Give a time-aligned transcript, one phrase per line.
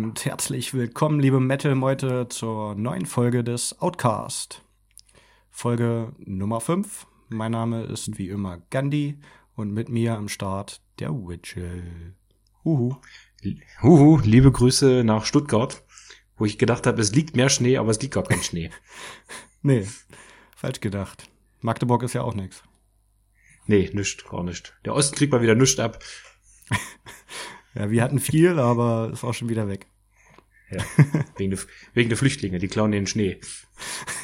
[0.00, 4.62] Und herzlich willkommen, liebe Metal-Meute, zur neuen Folge des Outcast.
[5.50, 7.08] Folge Nummer 5.
[7.30, 9.18] Mein Name ist wie immer Gandhi
[9.56, 12.14] und mit mir am Start der Witchell.
[12.64, 12.94] Huhu.
[13.82, 15.82] Huhu, liebe Grüße nach Stuttgart,
[16.36, 18.70] wo ich gedacht habe, es liegt mehr Schnee, aber es liegt gar kein Schnee.
[19.62, 19.84] nee,
[20.54, 21.28] falsch gedacht.
[21.60, 22.62] Magdeburg ist ja auch nichts.
[23.66, 24.78] Nee, nischt, gar nicht.
[24.84, 25.98] Der Osten kriegt mal wieder nischt ab.
[27.78, 29.86] ja, wir hatten viel, aber ist auch schon wieder weg.
[30.70, 30.84] Ja,
[31.36, 31.60] wegen, der,
[31.94, 33.40] wegen der Flüchtlinge, die klauen den Schnee.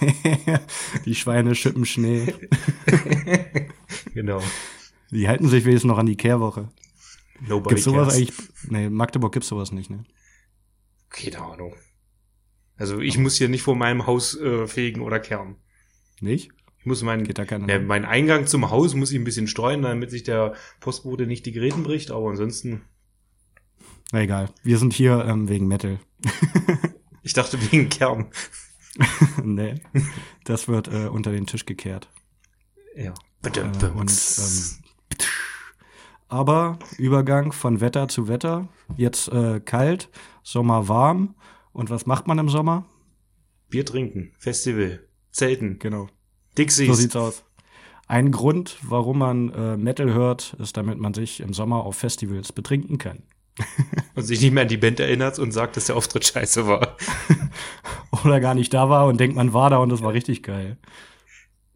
[1.07, 2.35] die Schweine schippen Schnee.
[4.15, 4.43] genau.
[5.11, 6.69] Die halten sich wenigstens noch an die Kehrwoche.
[7.49, 8.17] Nobody gibt's sowas cares.
[8.17, 8.49] eigentlich?
[8.69, 10.05] Nee, Magdeburg gibt's sowas nicht, ne?
[11.09, 11.75] Keine Ahnung.
[12.77, 15.57] Also ich muss hier nicht vor meinem Haus äh, fegen oder kehren.
[16.21, 16.51] Nicht?
[16.81, 19.83] Ich muss meinen, Geht da ja, mein Eingang zum Haus muss ich ein bisschen streuen,
[19.83, 22.83] damit sich der Postbote nicht die Geräten bricht, aber ansonsten.
[24.15, 24.49] Na egal.
[24.63, 25.99] Wir sind hier ähm, wegen Metal.
[27.25, 28.27] ich dachte wegen Kern.
[29.43, 29.75] nee.
[30.45, 32.09] Das wird äh, unter den Tisch gekehrt.
[32.95, 33.13] Ja.
[33.43, 35.19] Äh, und, ähm,
[36.29, 38.69] aber Übergang von Wetter zu Wetter.
[38.97, 40.11] Jetzt äh, kalt,
[40.45, 41.35] Sommer warm.
[41.73, 42.87] Und was macht man im Sommer?
[43.69, 45.81] Bier trinken, Festival, Zelten.
[45.81, 46.07] Genau.
[46.57, 46.87] Dixies.
[46.87, 47.43] So sieht's aus.
[48.07, 52.53] Ein Grund, warum man äh, Metal hört, ist, damit man sich im Sommer auf Festivals
[52.53, 53.25] betrinken kann.
[54.15, 56.97] und sich nicht mehr an die Band erinnert und sagt, dass der Auftritt scheiße war.
[58.25, 60.77] Oder gar nicht da war und denkt, man war da und das war richtig geil.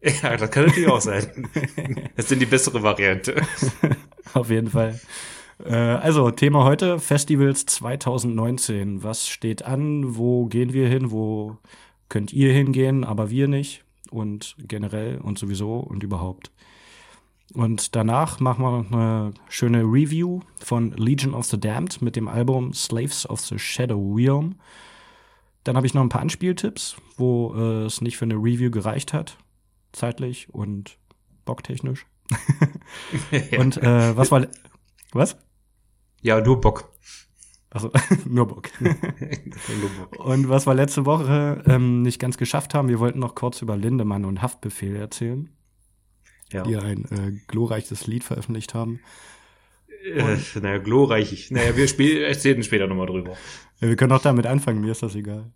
[0.01, 1.47] Ja, das kann natürlich auch sein.
[2.15, 3.41] Das sind die bessere Variante.
[4.33, 4.99] Auf jeden Fall.
[5.63, 9.03] Äh, also, Thema heute, Festivals 2019.
[9.03, 10.17] Was steht an?
[10.17, 11.11] Wo gehen wir hin?
[11.11, 11.57] Wo
[12.07, 13.83] könnt ihr hingehen, aber wir nicht?
[14.11, 16.51] Und generell und sowieso und überhaupt.
[17.53, 22.27] Und danach machen wir noch eine schöne Review von Legion of the Damned mit dem
[22.27, 24.55] Album Slaves of the Shadow Realm.
[25.63, 29.13] Dann habe ich noch ein paar Anspieltipps, wo äh, es nicht für eine Review gereicht
[29.13, 29.37] hat
[29.91, 30.97] zeitlich und
[31.45, 32.05] bocktechnisch.
[33.57, 34.45] Und äh, was war
[35.13, 35.37] was?
[36.21, 36.91] Ja, nur Bock.
[37.71, 37.91] Also
[38.25, 38.69] nur Bock.
[40.19, 43.77] und was wir letzte Woche ähm, nicht ganz geschafft haben, wir wollten noch kurz über
[43.77, 45.49] Lindemann und Haftbefehl erzählen,
[46.51, 46.63] ja.
[46.63, 48.99] die ein äh, glorreiches Lied veröffentlicht haben.
[50.03, 51.51] Äh, naja, glorreich.
[51.51, 53.35] Naja, wir spiel, erzählen später nochmal drüber.
[53.81, 55.51] Ja, wir können auch damit anfangen, mir ist das egal.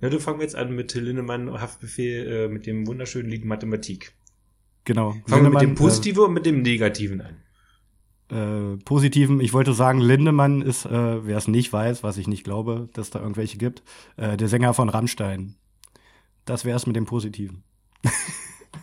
[0.00, 4.12] Ja, du fangen wir jetzt an mit Lindemann Haftbefehl äh, mit dem wunderschönen Lied Mathematik.
[4.84, 5.14] Genau.
[5.26, 7.36] Fangen wir mit dem Positiven äh, und mit dem Negativen an.
[8.32, 12.44] Äh, Positiven, ich wollte sagen, Lindemann ist, äh, wer es nicht weiß, was ich nicht
[12.44, 13.82] glaube, dass da irgendwelche gibt,
[14.16, 15.54] äh, der Sänger von Rammstein.
[16.44, 17.62] Das wäre es mit dem Positiven.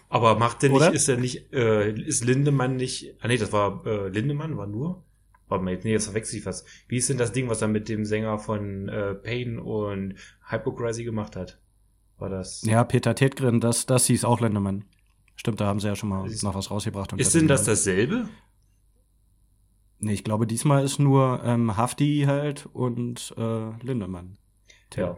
[0.10, 3.86] Aber macht der nicht, ist er nicht, äh, ist Lindemann nicht, ah nee, das war,
[3.86, 5.04] äh, Lindemann war nur?
[5.48, 6.66] Warte mal, nee, jetzt verwechsel ich was.
[6.88, 10.16] Wie ist denn das Ding, was er mit dem Sänger von äh, Pain und
[10.50, 11.60] Hypocrisy gemacht hat?
[12.18, 12.64] War das?
[12.64, 14.86] Ja, Peter Tetgren, das, das hieß auch Lindemann.
[15.36, 17.14] Stimmt, da haben sie ja schon mal ist, noch was rausgebracht.
[17.14, 18.28] ist denn das dasselbe?
[20.00, 24.38] Nee, ich glaube, diesmal ist nur ähm, Hafti halt und äh, Lindemann.
[24.96, 25.18] Ja.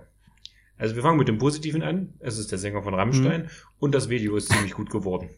[0.81, 2.15] Also wir fangen mit dem Positiven an.
[2.17, 3.49] Es ist der Sänger von Rammstein hm.
[3.77, 5.29] und das Video ist ziemlich gut geworden.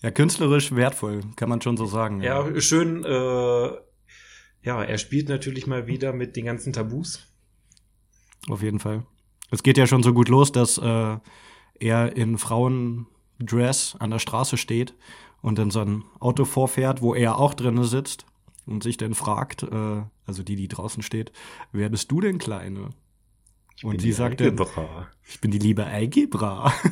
[0.00, 2.22] Ja, künstlerisch wertvoll, kann man schon so sagen.
[2.22, 2.60] Ja, ja.
[2.62, 3.04] schön.
[3.04, 3.66] Äh,
[4.62, 7.26] ja, er spielt natürlich mal wieder mit den ganzen Tabus.
[8.48, 9.04] Auf jeden Fall.
[9.50, 11.18] Es geht ja schon so gut los, dass äh,
[11.78, 14.94] er in Frauendress an der Straße steht
[15.42, 18.24] und in so ein Auto vorfährt, wo er auch drinne sitzt
[18.64, 21.32] und sich dann fragt, äh, also die, die draußen steht,
[21.70, 22.94] wer bist du denn, Kleine?
[23.76, 24.58] Ich und sie sagt dann,
[25.28, 26.72] ich bin die liebe Algebra.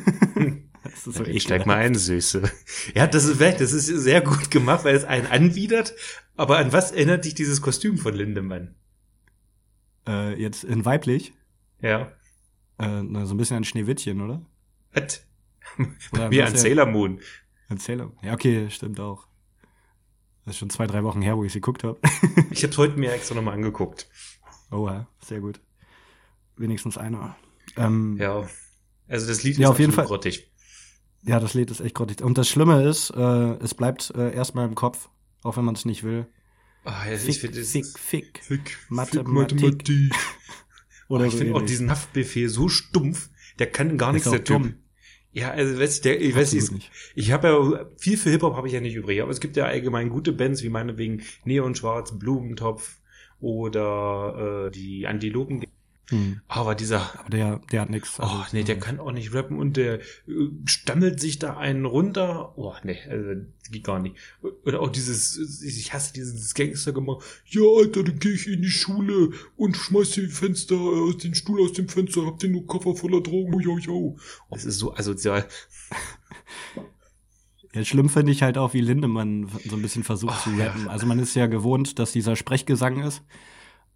[0.85, 2.43] Das ist so ich steig mal ein, Süße.
[2.93, 3.57] Ja, das ist weg.
[3.57, 5.95] Das ist sehr gut gemacht, weil es einen anwidert.
[6.35, 8.75] Aber an was erinnert dich dieses Kostüm von Lindemann?
[10.07, 11.33] Äh, jetzt in weiblich?
[11.81, 12.11] Ja.
[12.77, 14.45] Äh, na, so ein bisschen an Schneewittchen, oder?
[14.93, 15.25] Was?
[16.29, 17.19] Wie an Sailor Moon.
[17.67, 19.27] An Sailor Ja, okay, stimmt auch.
[20.45, 21.99] Das ist schon zwei, drei Wochen her, wo ich sie geguckt habe.
[22.51, 24.07] ich habe heute mir extra nochmal angeguckt.
[24.71, 25.61] Oh ja, sehr gut.
[26.57, 27.35] Wenigstens einer.
[27.77, 28.47] Ähm, ja.
[29.07, 30.51] Also das Lied ja, ist auf jeden Fall grottig.
[31.23, 32.21] Ja, das Lied ist echt grottig.
[32.21, 35.09] Und das Schlimme ist, äh, es bleibt äh, erstmal im Kopf,
[35.43, 36.27] auch wenn man es nicht will.
[36.85, 39.59] Oh, ja, fick, ich finde fick, fick, fick, Mathematik.
[39.59, 40.13] Mathematik.
[41.07, 43.29] Oder oh, ich so finde auch diesen Haftbefehl so stumpf,
[43.59, 44.75] der kann gar nichts, der Typ.
[45.31, 46.91] Ja, also weiß ich, der, ich weiß ich, nicht.
[47.13, 49.65] ich habe ja viel für Hip-Hop habe ich ja nicht übrig, aber es gibt ja
[49.65, 52.99] allgemein gute Bands, wie meinetwegen Neon Schwarz, Blumentopf
[53.41, 55.65] oder äh, die Antilopen
[56.09, 56.41] Hm.
[56.47, 57.19] Aber dieser.
[57.19, 58.19] Aber der, der hat nichts.
[58.19, 60.01] Also, oh, nee, der kann auch nicht rappen und der äh,
[60.65, 62.57] stammelt sich da einen runter.
[62.57, 63.41] Oh, nee, also,
[63.71, 64.15] geht gar nicht.
[64.65, 67.23] Oder auch dieses, ich hasse dieses Gangster gemacht.
[67.45, 71.33] Ja, Alter, dann gehe ich in die Schule und schmeiß den Fenster, äh, aus den
[71.33, 73.59] Stuhl aus dem Fenster, hab den nur Koffer voller Drogen.
[73.59, 74.17] Yo, yo.
[74.49, 75.47] Das ist so asozial.
[77.73, 80.85] Ja, schlimm finde ich halt auch, wie Lindemann so ein bisschen versucht oh, zu rappen.
[80.85, 80.91] Ja.
[80.91, 83.21] Also man ist ja gewohnt, dass dieser Sprechgesang ist,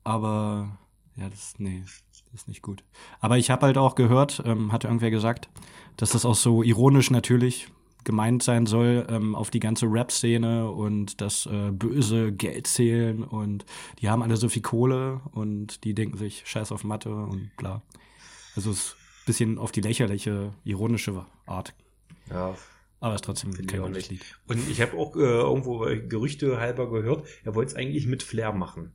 [0.03, 0.77] aber
[1.19, 1.83] ja, das, nee,
[2.31, 2.83] das ist nicht gut.
[3.19, 5.49] Aber ich habe halt auch gehört, ähm, hat irgendwer gesagt,
[5.97, 7.67] dass das auch so ironisch natürlich
[8.05, 13.65] gemeint sein soll ähm, auf die ganze Rap-Szene und das äh, böse Geld zählen und
[13.99, 17.81] die haben alle so viel Kohle und die denken sich Scheiß auf Mathe und bla.
[18.55, 21.73] Also es ist ein bisschen auf die lächerliche, ironische Art.
[22.29, 22.55] Ja.
[23.01, 24.25] Aber es ist trotzdem kein gutes Lied.
[24.47, 28.53] Und ich habe auch äh, irgendwo Gerüchte halber gehört, er wollte es eigentlich mit Flair
[28.53, 28.93] machen.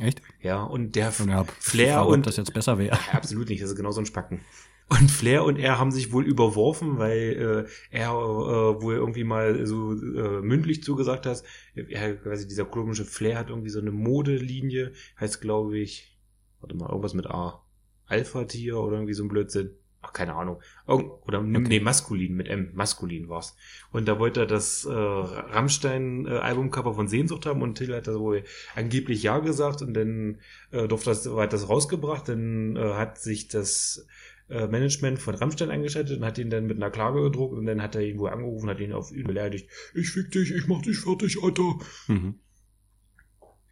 [0.00, 0.22] Echt?
[0.40, 2.98] Ja, und der und ja, Flair Frage, und das jetzt besser wäre.
[3.12, 4.40] Absolut nicht, das ist genau so ein Spacken.
[4.88, 9.64] Und Flair und er haben sich wohl überworfen, weil äh, er äh, wohl irgendwie mal
[9.66, 11.42] so äh, mündlich zugesagt hat,
[11.74, 16.18] er, quasi dieser komische Flair hat irgendwie so eine Modelinie, heißt glaube ich,
[16.60, 17.64] warte mal, irgendwas mit A.
[18.06, 19.70] Alpha-Tier oder irgendwie so ein Blödsinn
[20.02, 21.60] ach, keine Ahnung, oder okay.
[21.60, 23.56] nee, maskulin, mit M, maskulin war's.
[23.92, 28.44] Und da wollte er das äh, Rammstein-Albumcover von Sehnsucht haben und Till hat da wohl
[28.74, 30.38] angeblich Ja gesagt und dann
[30.72, 34.06] äh, durfte das, hat das rausgebracht, dann äh, hat sich das
[34.48, 37.80] äh, Management von Rammstein eingeschaltet und hat ihn dann mit einer Klage gedruckt und dann
[37.80, 39.70] hat er ihn wohl angerufen, hat ihn auf ihn beleidigt.
[39.94, 41.78] Ich fick dich, ich mach dich fertig, Alter.
[42.08, 42.40] Mhm.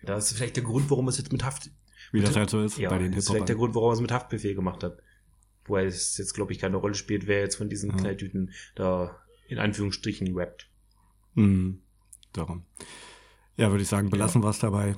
[0.03, 1.71] Das ist vielleicht der Grund, warum es jetzt mit Haft
[2.13, 3.95] wie das halt so ist ja, bei den Das ist vielleicht der Grund, warum er
[3.95, 4.99] es mit Haftbefehl gemacht hat.
[5.71, 7.97] Wobei es jetzt, glaube ich, keine Rolle spielt, wer jetzt von diesen ja.
[7.97, 10.69] Knalltüten da in Anführungsstrichen rappt.
[11.35, 11.83] Mhm.
[12.33, 12.65] Darum.
[13.57, 14.49] Ja, würde ich sagen, belassen ja.
[14.49, 14.97] wir es dabei.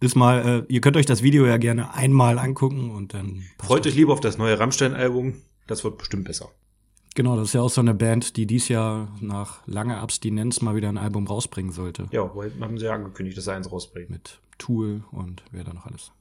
[0.00, 3.42] Ist mal, äh, ihr könnt euch das Video ja gerne einmal angucken und dann.
[3.58, 5.36] Freut euch lieber auf das neue Rammstein-Album.
[5.66, 6.50] Das wird bestimmt besser.
[7.14, 10.76] Genau, das ist ja auch so eine Band, die dies Jahr nach langer Abstinenz mal
[10.76, 12.06] wieder ein Album rausbringen sollte.
[12.10, 12.30] Ja,
[12.60, 14.10] haben sie ja angekündigt, dass sie eins rausbringen.
[14.10, 16.12] Mit Tool und wer da noch alles.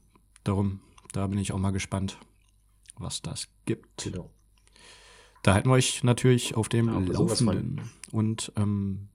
[0.45, 0.79] Darum,
[1.11, 2.17] da bin ich auch mal gespannt
[2.97, 4.03] was das gibt.
[4.03, 4.31] Genau.
[5.43, 7.81] Da halten wir euch natürlich auf dem ja, Laufenden.
[8.11, 9.09] Und ähm,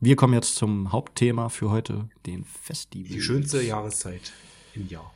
[0.00, 3.08] wir kommen jetzt zum Hauptthema für heute, den Festival.
[3.08, 4.32] Die schönste Jahreszeit
[4.74, 5.12] im Jahr.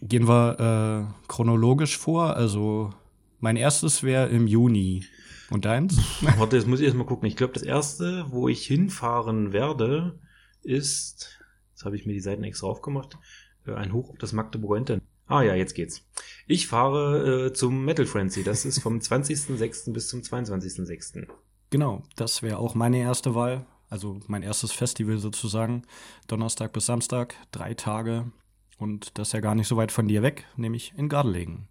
[0.00, 2.36] Gehen wir äh, chronologisch vor.
[2.36, 2.92] Also
[3.40, 5.04] mein erstes wäre im Juni.
[5.50, 5.98] Und deins?
[6.38, 7.28] Warte, jetzt muss ich erst mal gucken.
[7.28, 10.18] Ich glaube, das erste, wo ich hinfahren werde,
[10.62, 11.38] ist,
[11.70, 13.18] jetzt habe ich mir die Seiten extra aufgemacht,
[13.66, 15.04] äh, ein Hoch auf das Magdeburger Internet.
[15.26, 16.06] Ah ja, jetzt geht's.
[16.46, 18.44] Ich fahre äh, zum Metal Frenzy.
[18.44, 19.92] Das ist vom 20.06.
[19.92, 21.26] bis zum 22.06.
[21.70, 23.66] Genau, das wäre auch meine erste Wahl.
[23.88, 25.82] Also mein erstes Festival sozusagen.
[26.26, 28.32] Donnerstag bis Samstag, drei Tage.
[28.78, 31.68] Und das ist ja gar nicht so weit von dir weg, nämlich in Gardelegen.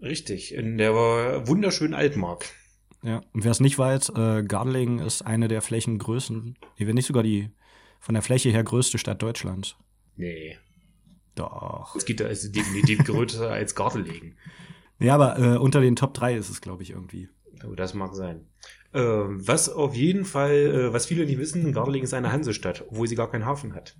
[0.00, 0.94] Richtig, in der
[1.46, 2.46] wunderschönen Altmark.
[3.02, 7.22] Ja, und wer es nicht weiß, äh, Gardelegen ist eine der Flächengrößen, wenn nicht sogar
[7.22, 7.50] die
[7.98, 9.76] von der Fläche her größte Stadt Deutschlands.
[10.16, 10.58] Nee,
[11.40, 11.94] doch.
[11.96, 14.36] Es geht da ist definitiv größer als Gartelegen.
[14.98, 17.28] Ja, aber äh, unter den Top 3 ist es, glaube ich, irgendwie.
[17.66, 18.46] Oh, das mag sein.
[18.92, 23.08] Äh, was auf jeden Fall, äh, was viele nicht wissen, Gardelegen ist eine Hansestadt, obwohl
[23.08, 23.96] sie gar keinen Hafen hat.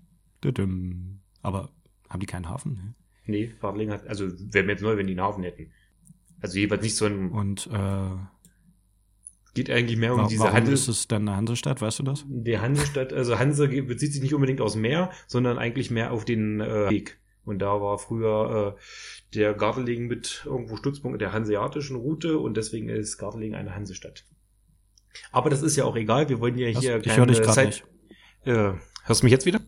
[1.42, 1.70] Aber
[2.08, 2.74] haben die keinen Hafen?
[2.74, 2.94] Ne?
[3.26, 5.70] Nee, Gardelegen hat, also wäre mir jetzt neu, wenn die einen Hafen hätten.
[6.40, 7.30] Also jeweils nicht so ein.
[7.30, 8.10] Und äh,
[9.54, 10.74] geht eigentlich mehr um warum diese Handel.
[10.74, 12.24] ist es dann eine Hansestadt, weißt du das?
[12.28, 16.60] Die Hansestadt, also Hanse bezieht sich nicht unbedingt aus Meer, sondern eigentlich mehr auf den
[16.60, 17.19] äh, Weg.
[17.44, 22.88] Und da war früher äh, der Gartelegen mit irgendwo Stützpunkt der hanseatischen Route und deswegen
[22.88, 24.24] ist Gartelegen eine Hansestadt.
[25.32, 27.66] Aber das ist ja auch egal, wir wollen ja hier das, Ich höre dich gerade
[27.66, 27.84] nicht.
[28.44, 28.72] Äh,
[29.04, 29.60] hörst du mich jetzt wieder?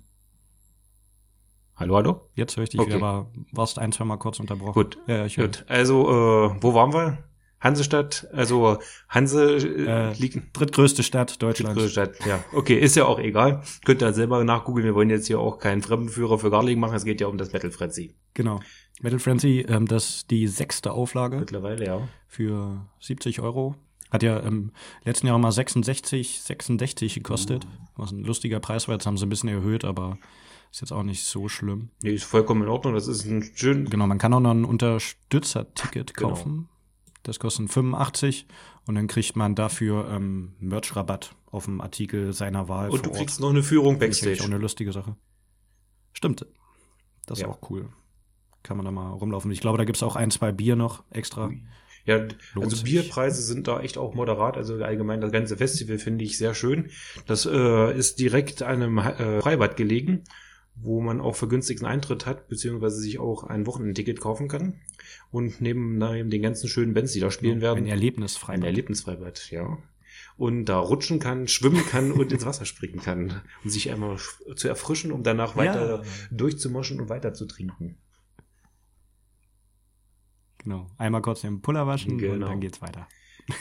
[1.76, 2.28] Hallo, hallo?
[2.34, 2.94] Jetzt höre ich dich okay.
[2.94, 4.74] wieder, aber warst ein, zwei Mal kurz unterbrochen.
[4.74, 4.98] Gut.
[5.06, 5.46] Ja, ich höre.
[5.46, 5.64] Gut.
[5.68, 7.18] Also, äh, wo waren wir?
[7.62, 8.78] Hansestadt, also
[9.08, 10.58] Hanse äh, äh, liegt.
[10.58, 11.78] Drittgrößte Stadt Deutschlands.
[11.78, 12.44] Drittgrößte Stadt, ja.
[12.52, 13.62] Okay, ist ja auch egal.
[13.84, 14.84] Könnt ihr selber nachgoogeln.
[14.84, 16.96] Wir wollen jetzt hier auch keinen Fremdenführer für Garling machen.
[16.96, 18.14] Es geht ja um das Metal Frenzy.
[18.34, 18.60] Genau.
[19.00, 21.38] Metal Frenzy, ähm, das die sechste Auflage.
[21.38, 22.08] Mittlerweile, ja.
[22.26, 23.76] Für 70 Euro.
[24.10, 24.72] Hat ja im
[25.04, 27.66] letzten Jahr mal 66, 66 gekostet.
[27.96, 28.96] Was ein lustiger Preis war.
[28.96, 30.18] Jetzt haben sie ein bisschen erhöht, aber
[30.70, 31.90] ist jetzt auch nicht so schlimm.
[32.02, 32.94] Nee, ist vollkommen in Ordnung.
[32.94, 33.88] Das ist ein schön.
[33.88, 36.30] Genau, man kann auch noch ein Unterstützerticket genau.
[36.30, 36.52] kaufen.
[36.52, 36.68] Genau.
[37.22, 38.46] Das kostet 85
[38.86, 42.90] und dann kriegt man dafür ähm, Merch-Rabatt auf dem Artikel seiner Wahl.
[42.90, 43.18] Und du Ort.
[43.18, 44.30] kriegst noch eine Führung Backstage.
[44.32, 45.16] Das ist auch eine lustige Sache.
[46.12, 46.46] Stimmt.
[47.26, 47.48] Das ist ja.
[47.48, 47.88] auch cool.
[48.62, 49.50] Kann man da mal rumlaufen.
[49.50, 51.50] Ich glaube, da gibt es auch ein, zwei Bier noch extra.
[52.04, 52.84] Ja, Lohnt also sich.
[52.84, 54.56] Bierpreise sind da echt auch moderat.
[54.56, 56.90] Also allgemein das ganze Festival finde ich sehr schön.
[57.26, 60.24] Das äh, ist direkt einem äh, Freibad gelegen.
[60.74, 64.80] Wo man auch vergünstigten Eintritt hat, beziehungsweise sich auch ein Wochenendticket kaufen kann.
[65.30, 67.84] Und neben, neben den ganzen schönen Bands, die da spielen ja, werden.
[67.84, 68.62] Ein Erlebnisfreibad.
[68.62, 69.78] Ein Erlebnisfreibad, ja.
[70.36, 74.16] Und da rutschen kann, schwimmen kann und ins Wasser springen kann, um sich einmal
[74.56, 76.02] zu erfrischen, um danach weiter ja.
[76.30, 77.98] durchzumoschen und weiter zu trinken.
[80.58, 80.86] Genau.
[80.96, 82.34] Einmal kurz den Puller waschen genau.
[82.34, 83.08] und dann geht's weiter.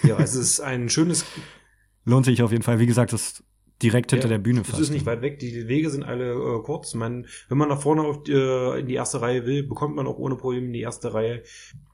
[0.03, 1.25] Ja, es ist ein schönes.
[2.05, 2.79] Lohnt sich auf jeden Fall.
[2.79, 3.43] Wie gesagt, das
[3.81, 4.79] direkt hinter ja, der Bühne fast.
[4.79, 5.39] Es ist nicht weit weg.
[5.39, 6.93] Die Wege sind alle äh, kurz.
[6.93, 10.17] Man, wenn man nach vorne auf, äh, in die erste Reihe will, bekommt man auch
[10.17, 11.43] ohne Probleme in die erste Reihe.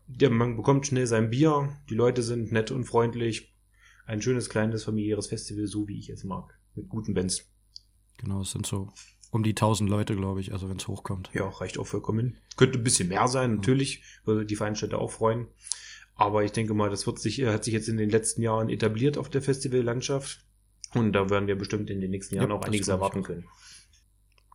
[0.08, 1.70] Der, man bekommt schnell sein Bier.
[1.90, 3.54] Die Leute sind nett und freundlich.
[4.06, 6.58] Ein schönes, kleines, familiäres Festival, so wie ich es mag.
[6.76, 7.50] Mit guten Bands.
[8.18, 8.90] Genau, es sind so
[9.32, 11.30] um die 1000 Leute, glaube ich, also wenn es hochkommt.
[11.34, 12.38] Ja, reicht auch vollkommen.
[12.56, 14.04] Könnte ein bisschen mehr sein, natürlich.
[14.24, 15.48] Würde die Veranstalter auch freuen.
[16.16, 19.18] Aber ich denke mal, das wird sich, hat sich jetzt in den letzten Jahren etabliert
[19.18, 20.47] auf der Festivallandschaft.
[20.94, 23.46] Und da werden wir bestimmt in den nächsten Jahren ja, auch einiges erwarten können.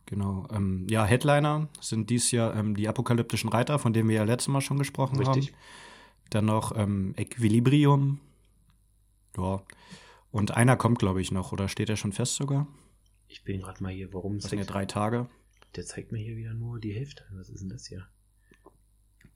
[0.05, 0.47] Genau.
[0.51, 4.49] Ähm, ja, Headliner sind dies Jahr ähm, die apokalyptischen Reiter, von denen wir ja letztes
[4.49, 5.47] Mal schon gesprochen Richtig.
[5.47, 5.57] haben.
[6.29, 8.19] Dann noch ähm, Equilibrium.
[9.37, 9.63] Ja.
[10.31, 12.67] Und einer kommt, glaube ich, noch, oder steht er schon fest sogar?
[13.27, 15.27] Ich bin gerade mal hier, warum das sind ja drei Tage.
[15.75, 17.23] Der zeigt mir hier wieder nur die Hälfte.
[17.31, 18.07] Was ist denn das hier?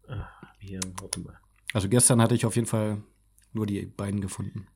[0.07, 0.27] Ah,
[0.59, 1.39] hier, warte mal.
[1.73, 3.01] Also gestern hatte ich auf jeden Fall
[3.53, 4.67] nur die beiden gefunden.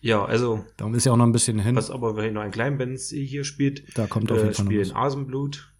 [0.00, 0.64] Ja, also.
[0.76, 1.74] Darum ist ja auch noch ein bisschen hin.
[1.74, 4.92] Was aber, wenn noch ein Kleinbands hier spielt, da kommt auf jeden äh, Fall spielen
[4.92, 5.74] Asenblut.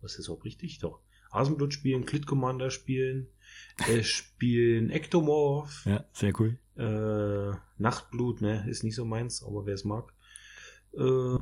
[0.00, 0.78] Was ist auch richtig?
[0.78, 1.00] Doch.
[1.30, 3.28] Asenblut spielen, Clit Commander spielen,
[3.88, 5.84] äh, spielen Ektomorph.
[5.86, 6.58] Ja, sehr cool.
[6.76, 10.12] Äh, Nachtblut, ne, ist nicht so meins, aber wer es mag.
[10.94, 11.38] Äh,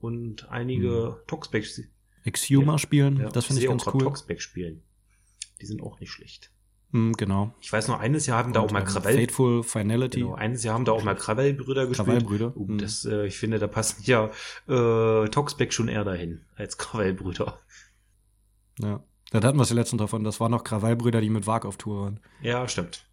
[0.00, 1.26] und einige hm.
[1.26, 1.66] Toxback.
[2.24, 4.02] Exhumer ja, spielen, ja, das finde ich ganz cool.
[4.02, 4.82] Toxback spielen.
[5.60, 6.52] Die sind auch nicht schlecht.
[6.92, 7.54] Mm, genau.
[7.60, 9.18] Ich weiß noch, eines Jahr haben da auch mal Krawell.
[9.18, 10.20] Fateful Finality.
[10.20, 12.08] Genau, eines Jahr haben da auch mal Krawell-Brüder gespielt.
[12.08, 12.56] Krawell-Brüder.
[12.56, 14.30] Uh, das, äh, ich finde, da passen ja
[14.68, 17.58] äh, Toxback schon eher dahin als Krawell-Brüder.
[18.80, 19.04] Ja.
[19.30, 20.24] Da hatten wir es ja letztens davon.
[20.24, 22.20] Das waren noch Krawallbrüder, die mit Wag auf Tour waren.
[22.42, 23.06] Ja, stimmt.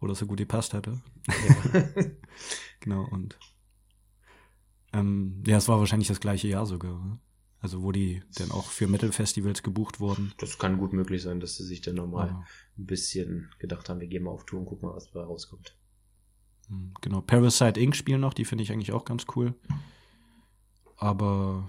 [0.00, 1.00] Wo das so gut gepasst hatte.
[1.26, 1.82] Ja.
[2.80, 3.38] genau, und
[4.92, 6.92] ähm, ja, es war wahrscheinlich das gleiche Jahr sogar.
[6.92, 7.18] Ne?
[7.62, 10.34] Also wo die dann auch für Metal-Festivals gebucht wurden.
[10.38, 12.44] Das kann gut möglich sein, dass sie sich dann nochmal ja.
[12.76, 15.78] ein bisschen gedacht haben, wir gehen mal auf Tour und gucken mal, was dabei rauskommt.
[16.66, 17.94] Hm, genau, Parasite Inc.
[17.94, 19.54] spielen noch, die finde ich eigentlich auch ganz cool.
[20.96, 21.66] Aber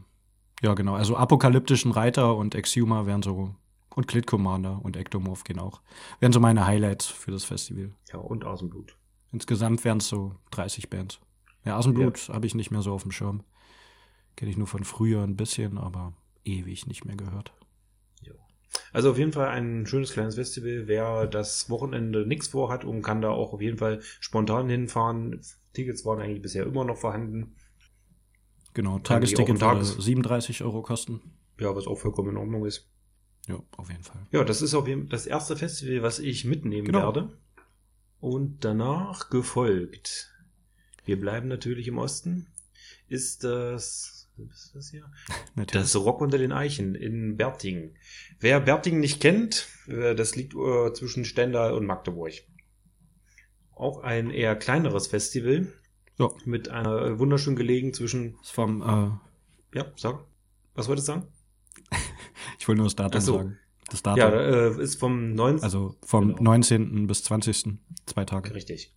[0.64, 3.56] ja, genau, also apokalyptischen Reiter und Exhumer wären so
[3.96, 5.82] und Clit Commander und Ectomorph gehen auch.
[6.20, 7.94] Wären so meine Highlights für das Festival.
[8.12, 8.98] Ja, und Asenblut.
[9.32, 11.20] Insgesamt wären es so 30 Bands.
[11.66, 12.34] Ja, Asenblut ja.
[12.34, 13.44] habe ich nicht mehr so auf dem Schirm.
[14.36, 16.14] Kenne ich nur von früher ein bisschen, aber
[16.44, 17.54] ewig nicht mehr gehört.
[18.92, 20.88] Also auf jeden Fall ein schönes kleines Festival.
[20.88, 25.42] Wer das Wochenende nichts vorhat und kann da auch auf jeden Fall spontan hinfahren.
[25.74, 27.56] Tickets waren eigentlich bisher immer noch vorhanden.
[28.74, 31.22] Genau, Tagesticket würde 37 Euro kosten.
[31.60, 32.90] Ja, was auch vollkommen in Ordnung ist.
[33.48, 34.26] Ja, auf jeden Fall.
[34.32, 37.02] Ja, das ist auf jeden Fall das erste Festival, was ich mitnehmen genau.
[37.02, 37.30] werde.
[38.20, 40.34] Und danach gefolgt
[41.06, 42.48] wir bleiben natürlich im Osten.
[43.10, 45.10] Ist das, ist das hier?
[45.72, 47.96] Das Rock unter den Eichen in Bertingen.
[48.40, 52.34] Wer Bertingen nicht kennt, äh, das liegt äh, zwischen Stendal und Magdeburg.
[53.76, 55.72] Auch ein eher kleineres Festival.
[56.20, 56.30] Ja.
[56.46, 58.38] Mit einer äh, wunderschön gelegen zwischen.
[58.42, 60.26] Ist vom, äh, Ja, sag.
[60.76, 61.28] Was wolltest du sagen?
[62.60, 63.38] ich wollte nur das Datum so.
[63.38, 63.60] sagen.
[63.90, 64.20] Das Datum.
[64.20, 65.64] Ja, ist vom 19.
[65.64, 66.44] Also vom genau.
[66.44, 67.08] 19.
[67.08, 67.78] bis 20.
[68.06, 68.54] Zwei Tage.
[68.54, 68.94] Richtig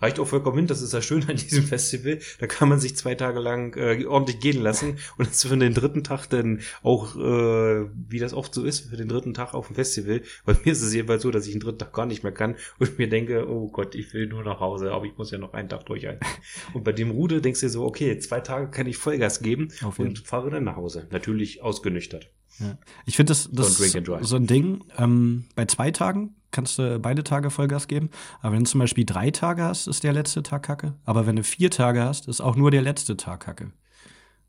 [0.00, 0.66] reicht auch vollkommen hin.
[0.66, 2.18] Das ist ja schön an diesem Festival.
[2.38, 6.04] Da kann man sich zwei Tage lang äh, ordentlich gehen lassen und für den dritten
[6.04, 9.76] Tag dann auch, äh, wie das oft so ist, für den dritten Tag auf dem
[9.76, 10.22] Festival.
[10.44, 12.56] Bei mir ist es jedenfalls so, dass ich den dritten Tag gar nicht mehr kann
[12.78, 15.52] und mir denke, oh Gott, ich will nur nach Hause, aber ich muss ja noch
[15.52, 16.26] einen Tag durchhalten.
[16.74, 19.68] Und bei dem Rude denkst du dir so, okay, zwei Tage kann ich Vollgas geben
[19.96, 21.06] und fahre dann nach Hause.
[21.10, 22.30] Natürlich ausgenüchtert.
[22.58, 22.78] Ja.
[23.04, 24.84] Ich finde das, das so ein Ding.
[24.96, 28.10] Ähm, bei zwei Tagen kannst du beide Tage Vollgas geben.
[28.40, 30.94] Aber wenn du zum Beispiel drei Tage hast, ist der letzte Tag Kacke.
[31.04, 33.72] Aber wenn du vier Tage hast, ist auch nur der letzte Tag Kacke.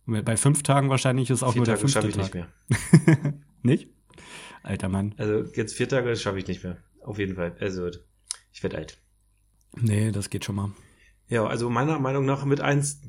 [0.06, 2.34] Bei fünf Tagen wahrscheinlich ist auch vier nur Tage der fünfte ich Tag.
[2.34, 3.34] Nicht, mehr.
[3.62, 3.90] nicht?
[4.64, 5.14] Alter Mann.
[5.18, 6.78] Also jetzt vier Tage schaffe ich nicht mehr.
[7.02, 7.56] Auf jeden Fall.
[7.60, 7.90] Also
[8.54, 9.02] ich werde alt.
[9.76, 10.72] Nee, das geht schon mal.
[11.28, 13.02] Ja, also meiner Meinung nach mit eins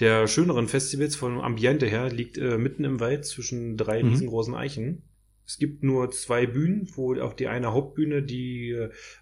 [0.00, 4.10] der schöneren Festivals vom Ambiente her liegt äh, mitten im Wald zwischen drei mhm.
[4.10, 5.02] riesengroßen Eichen.
[5.46, 8.70] Es gibt nur zwei Bühnen, wo auf die eine Hauptbühne die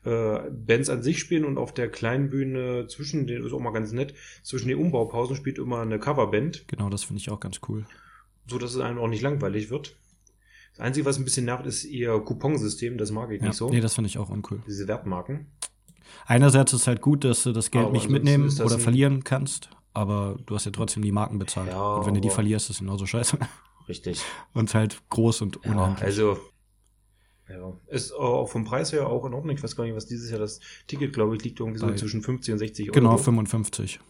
[0.04, 3.70] äh, Bands an sich spielen und auf der kleinen Bühne zwischen den, ist auch mal
[3.70, 6.66] ganz nett, zwischen den Umbaupausen spielt immer eine Coverband.
[6.66, 7.86] Genau, das finde ich auch ganz cool.
[8.48, 9.96] So dass es einem auch nicht langweilig wird.
[10.72, 13.70] Das Einzige, was ein bisschen nervt, ist ihr Couponsystem, das mag ich ja, nicht so.
[13.70, 14.62] Nee, das finde ich auch uncool.
[14.66, 15.46] Diese Wertmarken.
[16.26, 19.70] Einerseits ist es halt gut, dass du das Geld aber nicht mitnehmen oder verlieren kannst,
[19.96, 21.70] aber du hast ja trotzdem die Marken bezahlt.
[21.70, 23.38] Ja, und wenn du die verlierst, ist es genauso scheiße.
[23.88, 24.22] richtig.
[24.52, 25.58] Und halt groß und.
[25.64, 26.38] Ja, also,
[27.48, 29.56] ja, ist auch vom Preis her auch in Ordnung.
[29.56, 31.94] Ich weiß gar nicht, was dieses Jahr das Ticket, glaube ich, liegt irgendwie so Bei,
[31.94, 32.94] zwischen 50 und 60 Euro.
[32.94, 34.00] Genau, 55.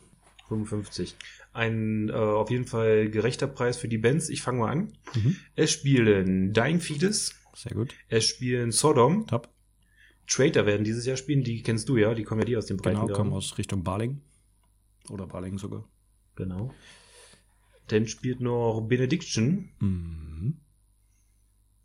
[0.49, 1.17] 55.
[1.53, 4.29] Ein äh, auf jeden Fall gerechter Preis für die Bands.
[4.29, 4.93] Ich fange mal an.
[5.15, 5.37] Mhm.
[5.55, 7.35] Es spielen Dying Fetus.
[7.55, 7.95] Sehr gut.
[8.09, 9.27] Es spielen Sodom.
[9.27, 9.51] Top.
[10.27, 11.45] Traitor werden dieses Jahr spielen.
[11.45, 12.15] Die kennst du ja.
[12.15, 13.01] Die kommen ja die aus dem Breiten.
[13.01, 14.21] Genau, kommen aus Richtung Baling.
[15.11, 15.89] Oder Baling sogar.
[16.35, 16.73] Genau.
[17.89, 19.71] Dann spielt noch Benediction.
[19.81, 20.61] Mhm.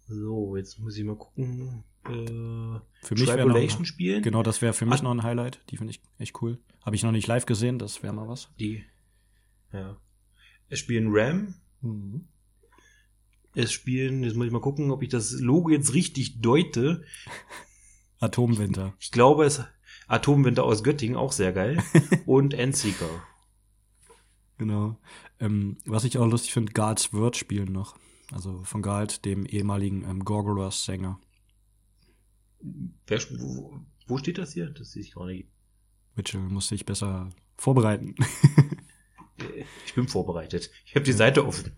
[0.07, 1.83] So, jetzt muss ich mal gucken.
[2.05, 4.23] Äh, für mich wäre noch, spielen.
[4.23, 5.03] Genau, das wäre für mich ah.
[5.03, 5.61] noch ein Highlight.
[5.69, 6.59] Die finde ich echt cool.
[6.83, 8.49] Habe ich noch nicht live gesehen, das wäre mal was.
[8.59, 8.83] Die.
[9.71, 9.97] Ja.
[10.67, 11.53] Es spielen Ram.
[11.81, 12.27] Mhm.
[13.53, 17.03] Es spielen, jetzt muss ich mal gucken, ob ich das Logo jetzt richtig deute.
[18.19, 18.93] Atomwinter.
[18.99, 19.63] Ich glaube es
[20.11, 21.81] Atomwinter aus Göttingen, auch sehr geil.
[22.25, 23.09] Und Endseeker.
[24.57, 24.97] Genau.
[25.39, 27.97] Ähm, was ich auch lustig finde, Guards Word spielen noch.
[28.31, 31.19] Also von Galt, dem ehemaligen ähm, Gorgoroth-Sänger.
[32.61, 34.69] Wo, wo steht das hier?
[34.69, 35.49] Das sehe ich gar nicht.
[36.15, 38.15] Mitchell muss sich besser vorbereiten.
[39.85, 40.69] ich bin vorbereitet.
[40.85, 41.75] Ich habe die Seite offen.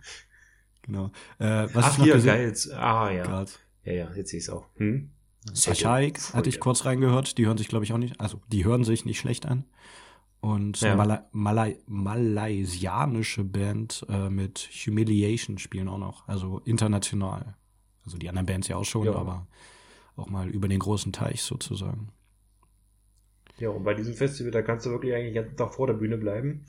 [0.84, 1.12] Genau.
[1.40, 2.54] Äh, was Ach, hier, geil.
[2.74, 3.24] Ah, ja.
[3.24, 3.60] Grad.
[3.86, 4.68] Ja, ja, jetzt sehe ich es auch.
[4.76, 5.12] Hm?
[5.68, 7.38] Archaik hatte ich kurz reingehört.
[7.38, 9.66] Die hören sich, glaube ich, auch nicht, also die hören sich nicht schlecht an.
[10.42, 10.96] Und ja.
[10.96, 16.28] Mala Malai malaysianische Band äh, mit Humiliation spielen auch noch.
[16.28, 17.56] Also international.
[18.06, 19.16] Also die anderen Bands ja auch schon, ja.
[19.16, 19.48] aber
[20.16, 22.10] auch mal über den großen Teich sozusagen.
[23.58, 25.94] Ja, und bei diesem Festival, da kannst du wirklich eigentlich den ganzen Tag vor der
[25.94, 26.66] Bühne bleiben.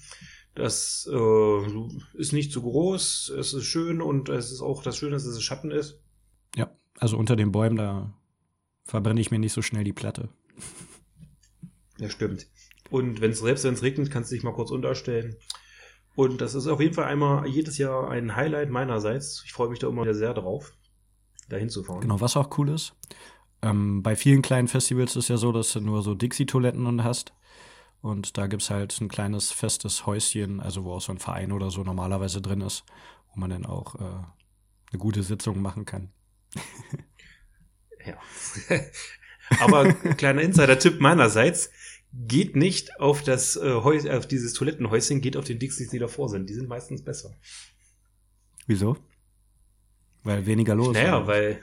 [0.55, 5.13] Das äh, ist nicht zu groß, es ist schön und es ist auch das Schöne,
[5.13, 6.01] dass es Schatten ist.
[6.55, 8.15] Ja, also unter den Bäumen, da
[8.85, 10.29] verbrenne ich mir nicht so schnell die Platte.
[11.97, 12.49] Ja, stimmt.
[12.91, 15.37] Und wenn es selbst wenn es regnet, kannst du dich mal kurz unterstellen.
[16.17, 19.43] Und das ist auf jeden Fall einmal jedes Jahr ein Highlight meinerseits.
[19.45, 20.73] Ich freue mich da immer sehr drauf,
[21.49, 22.01] da hinzufahren.
[22.01, 22.95] Genau, was auch cool ist.
[23.63, 27.33] Ähm, bei vielen kleinen Festivals ist es ja so, dass du nur so Dixie-Toiletten hast.
[28.01, 31.53] Und da gibt es halt ein kleines festes Häuschen, also wo auch so ein Verein
[31.53, 32.85] oder so normalerweise drin ist,
[33.33, 36.13] wo man dann auch äh, eine gute Sitzung machen kann.
[38.07, 38.19] ja.
[39.61, 41.71] Aber kleiner Insider-Tipp meinerseits,
[42.13, 46.29] geht nicht auf das äh, Häus auf dieses Toilettenhäuschen, geht auf den Dixies, die davor
[46.29, 46.49] sind.
[46.49, 47.35] Die sind meistens besser.
[48.67, 48.97] Wieso?
[50.23, 50.95] Weil weniger los.
[50.95, 51.27] Naja, oder?
[51.27, 51.61] weil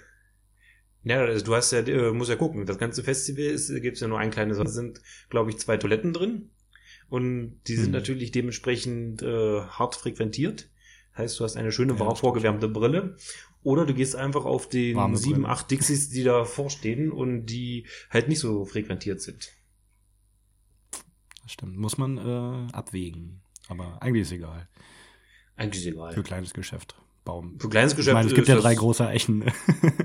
[1.04, 2.66] ja, also du hast ja, äh, muss ja gucken.
[2.66, 6.14] Das ganze Festival ist, gibt's ja nur ein kleines, da sind, glaube ich, zwei Toiletten
[6.14, 6.52] drin.
[7.10, 7.94] Und die sind hm.
[7.94, 10.70] natürlich dementsprechend äh, hart frequentiert.
[11.18, 13.18] Heißt, du hast eine schöne ja, vorgewärmte Brille.
[13.64, 17.86] Oder du gehst einfach auf den Warme sieben, acht Dixies, die da vorstehen und die
[18.10, 19.52] halt nicht so frequentiert sind.
[21.44, 21.78] Das stimmt.
[21.78, 23.42] Muss man äh, abwägen.
[23.68, 24.68] Aber eigentlich ist egal.
[25.56, 26.14] Eigentlich ist egal.
[26.14, 26.96] Für kleines Geschäft.
[27.24, 27.60] Baum.
[27.60, 28.10] Für kleines Geschäft.
[28.10, 29.44] Ich meine, es gibt ja drei große Echen.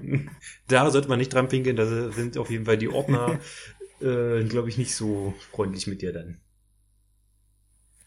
[0.68, 1.76] da sollte man nicht dran pinkeln.
[1.76, 3.40] Da sind auf jeden Fall die Ordner,
[4.00, 6.40] äh, glaube ich, nicht so freundlich mit dir dann.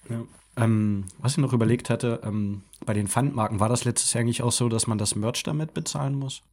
[0.10, 0.28] Ja.
[0.60, 4.41] Ähm, was ich noch überlegt hatte, ähm, bei den Pfandmarken war das letztes Jahr eigentlich
[4.41, 6.43] auch so, dass man das Merch damit bezahlen muss?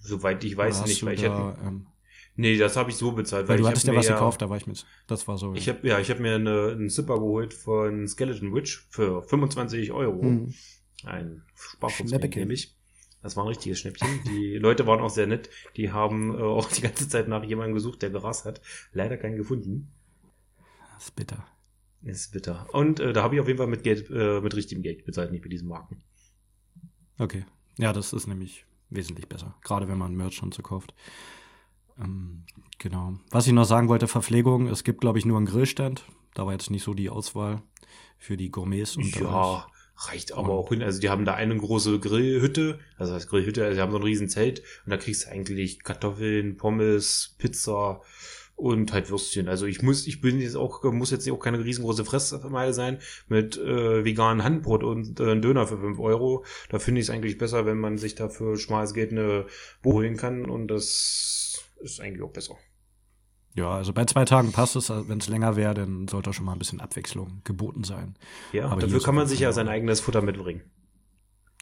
[0.00, 1.86] Soweit ich weiß nicht, weil ich da, hätte, ähm,
[2.34, 3.46] Nee, das habe ich so bezahlt.
[3.46, 4.86] Weil, weil du hattest ja was gekauft, da war ich mit.
[5.06, 5.54] Das war so.
[5.54, 9.92] Ich habe ja, ich habe mir eine, einen Zipper geholt von Skeleton Witch für 25
[9.92, 10.22] Euro.
[10.22, 10.54] Hm.
[11.04, 12.74] Ein Sparfuchs nämlich.
[13.22, 14.20] Das war ein richtiges Schnäppchen.
[14.26, 15.50] Die Leute waren auch sehr nett.
[15.76, 18.60] Die haben äh, auch die ganze Zeit nach jemandem gesucht, der Gras hat.
[18.92, 19.92] Leider keinen gefunden.
[20.94, 21.46] Das ist bitter.
[22.04, 22.68] Ist bitter.
[22.72, 25.30] Und äh, da habe ich auf jeden Fall mit Geld, äh, mit richtigem Geld bezahlt,
[25.30, 26.02] nicht mit diesen Marken.
[27.18, 27.44] Okay.
[27.78, 29.54] Ja, das ist nämlich wesentlich besser.
[29.62, 30.94] Gerade wenn man Merch schon so kauft.
[31.98, 32.44] Ähm,
[32.78, 33.14] genau.
[33.30, 34.66] Was ich noch sagen wollte, Verpflegung.
[34.66, 36.04] Es gibt, glaube ich, nur einen Grillstand.
[36.34, 37.62] Da war jetzt nicht so die Auswahl
[38.18, 38.96] für die Gourmets.
[38.96, 40.82] Und ja, reicht aber auch hin.
[40.82, 42.80] Also die haben da eine große Grillhütte.
[42.96, 44.60] Also das Grillhütte, also die haben so ein riesen Zelt.
[44.84, 48.00] Und da kriegst du eigentlich Kartoffeln, Pommes, Pizza
[48.62, 49.48] und halt Würstchen.
[49.48, 53.58] Also ich muss, ich bin jetzt auch, muss jetzt auch keine riesengroße Fressmeile sein mit
[53.58, 56.44] äh, veganen Handbrot und äh, Döner für fünf Euro.
[56.68, 59.46] Da finde ich es eigentlich besser, wenn man sich dafür schmales Geld eine
[59.82, 62.56] Bo holen kann und das ist eigentlich auch besser.
[63.54, 64.90] Ja, also bei zwei Tagen passt es.
[64.90, 68.14] Wenn es länger wäre, dann sollte schon mal ein bisschen Abwechslung geboten sein.
[68.52, 70.62] Ja, aber dafür kann man sich ja sein eigenes Futter mitbringen.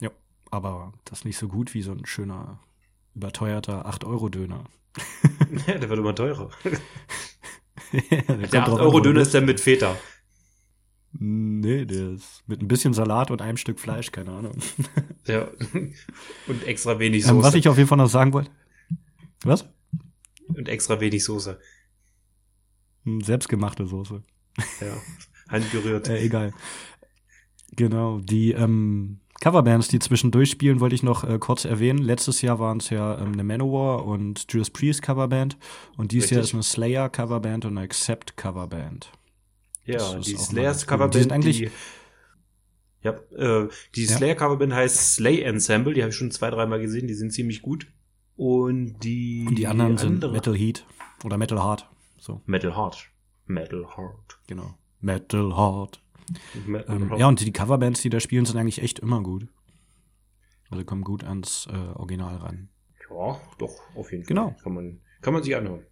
[0.02, 0.10] Ja,
[0.50, 2.60] aber das ist nicht so gut wie so ein schöner,
[3.14, 4.64] überteuerter 8-Euro-Döner.
[5.66, 6.50] ja, der wird immer teurer.
[7.92, 9.96] ja, der, der 8-Euro-Döner ist dann mit Feta.
[11.12, 14.56] Nee, der ist mit ein bisschen Salat und einem Stück Fleisch, keine Ahnung.
[15.26, 15.48] ja,
[16.46, 17.34] und extra wenig Soße.
[17.34, 18.50] Ähm, was ich auf jeden Fall noch sagen wollte.
[19.42, 19.68] Was?
[20.46, 21.58] Und extra wenig Soße.
[23.04, 24.22] Hm, selbstgemachte Soße.
[24.80, 24.96] Ja,
[25.48, 26.08] handgerührt.
[26.08, 26.52] äh, egal.
[27.72, 31.98] Genau, die ähm, Coverbands, die zwischendurch spielen, wollte ich noch äh, kurz erwähnen.
[31.98, 35.56] Letztes Jahr waren es ja ähm, eine Manowar und Judas Priest Coverband.
[35.96, 36.36] Und dieses Richtig.
[36.36, 39.10] Jahr ist eine Slayer Coverband und eine Accept Coverband.
[39.86, 41.70] Ja, die Slayers Coverband, die, sind eigentlich die,
[43.02, 44.16] ja, äh, die ja.
[44.16, 47.62] Slayer Coverband heißt Slay Ensemble, die habe ich schon zwei, dreimal gesehen, die sind ziemlich
[47.62, 47.86] gut.
[48.36, 50.86] Und die, und die anderen die sind Metal Heat
[51.24, 51.88] oder Metal Heart.
[52.18, 52.42] So.
[52.44, 53.08] Metal Heart.
[53.46, 54.38] Metal Heart.
[54.46, 54.74] Genau.
[55.00, 56.02] Metal Heart.
[56.66, 59.48] Ähm, ja, und die Coverbands, die da spielen, sind eigentlich echt immer gut.
[60.70, 62.68] Also kommen gut ans äh, Original ran.
[63.10, 64.28] Ja, doch, auf jeden Fall.
[64.28, 64.56] Genau.
[64.62, 65.84] Kann man, kann man sich anhören.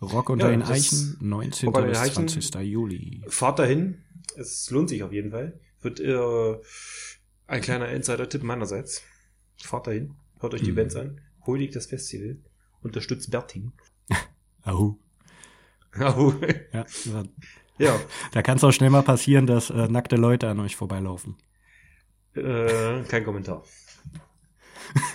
[0.00, 1.72] Rock unter ja, den Eichen, 19.
[1.72, 2.54] bis 20.
[2.56, 3.24] Juli.
[3.28, 4.04] Fahrt dahin.
[4.36, 5.58] Es lohnt sich auf jeden Fall.
[5.80, 6.56] Wird äh,
[7.46, 9.02] ein kleiner Insider-Tipp meinerseits.
[9.56, 10.76] Fahrt dahin, hört euch die mhm.
[10.76, 12.38] Bands an, huldigt das Festival,
[12.80, 13.72] unterstützt Bertin.
[14.62, 14.98] Ahu.
[15.92, 16.34] Ahu.
[16.72, 16.86] Ja,
[17.78, 17.98] ja.
[18.32, 21.36] Da kann es auch schnell mal passieren, dass äh, nackte Leute an euch vorbeilaufen.
[22.34, 23.62] Äh, kein Kommentar.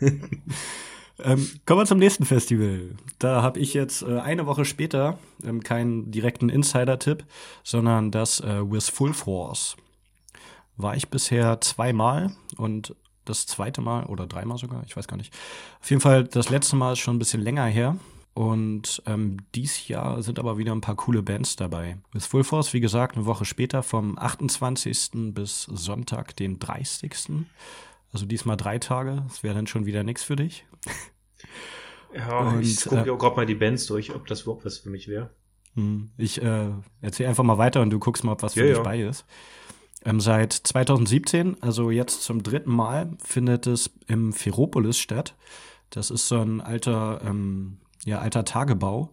[0.00, 2.96] ähm, kommen wir zum nächsten Festival.
[3.18, 7.24] Da habe ich jetzt äh, eine Woche später ähm, keinen direkten Insider-Tipp,
[7.62, 9.76] sondern das äh, With Full Force.
[10.76, 15.32] War ich bisher zweimal und das zweite Mal oder dreimal sogar, ich weiß gar nicht.
[15.80, 17.96] Auf jeden Fall, das letzte Mal ist schon ein bisschen länger her.
[18.32, 21.98] Und ähm, dies Jahr sind aber wieder ein paar coole Bands dabei.
[22.12, 25.32] With Full Force, wie gesagt, eine Woche später, vom 28.
[25.34, 27.12] bis Sonntag, den 30.
[28.12, 29.24] Also diesmal drei Tage.
[29.28, 30.64] Das wäre dann schon wieder nichts für dich.
[32.14, 34.90] Ja, und, ich gucke äh, gerade mal die Bands durch, ob das überhaupt was für
[34.90, 35.30] mich wäre.
[35.74, 38.66] Hm, ich äh, erzähle einfach mal weiter und du guckst mal, ob was für ja,
[38.66, 38.82] dich ja.
[38.82, 39.24] bei ist.
[40.04, 45.36] Ähm, seit 2017, also jetzt zum dritten Mal, findet es im Ferropolis statt.
[45.90, 49.10] Das ist so ein alter ähm, ja, alter Tagebau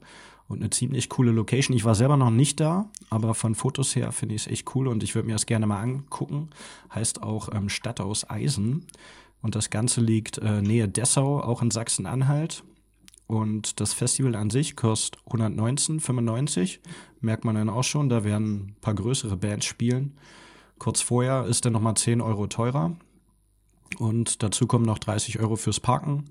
[0.47, 1.75] und eine ziemlich coole Location.
[1.75, 4.87] Ich war selber noch nicht da, aber von Fotos her finde ich es echt cool
[4.87, 6.49] und ich würde mir das gerne mal angucken.
[6.93, 8.85] Heißt auch ähm, Stadt aus Eisen.
[9.41, 12.63] Und das Ganze liegt äh, nähe Dessau, auch in Sachsen-Anhalt.
[13.27, 16.79] Und das Festival an sich kostet 119,95.
[17.19, 20.17] Merkt man dann auch schon, da werden ein paar größere Bands spielen.
[20.79, 22.95] Kurz vorher ist dann nochmal 10 Euro teurer.
[23.99, 26.25] Und dazu kommen noch 30 Euro fürs Parken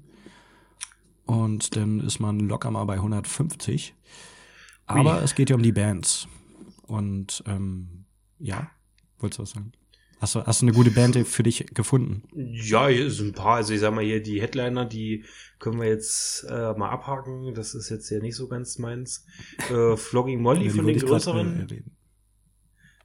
[1.27, 3.95] und dann ist man locker mal bei 150.
[4.87, 5.25] Aber Ui.
[5.25, 6.29] es geht ja um die Bands.
[6.87, 8.05] Und ähm,
[8.39, 8.71] ja,
[9.19, 9.73] wolltest du was sagen?
[10.19, 12.23] Hast du, hast du eine gute Band für dich gefunden?
[12.33, 13.57] Ja, hier sind ein paar.
[13.57, 15.25] Also ich sag mal hier, die Headliner, die
[15.59, 17.53] können wir jetzt äh, mal abhaken.
[17.55, 19.27] Das ist jetzt ja nicht so ganz meins.
[19.71, 21.85] Äh, Flogging Molly ja, von den größeren.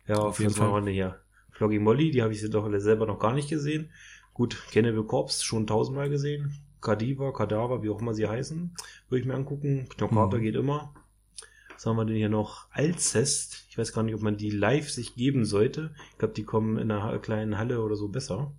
[0.08, 0.70] ja, auf jeden Fall.
[0.70, 1.20] Runde hier.
[1.52, 3.92] Flogging Molly, die habe ich doch selber noch gar nicht gesehen.
[4.34, 6.64] Gut, Cannibal Corpse schon tausendmal gesehen.
[6.82, 8.74] Kadiva, Kadaver, wie auch immer sie heißen,
[9.10, 9.88] würde ich mir angucken.
[9.90, 10.42] Knockater mhm.
[10.42, 10.94] geht immer.
[11.74, 12.68] Was haben wir denn hier noch?
[12.72, 13.66] Alcest.
[13.70, 15.94] Ich weiß gar nicht, ob man die live sich geben sollte.
[16.12, 18.52] Ich glaube, die kommen in einer kleinen Halle oder so besser.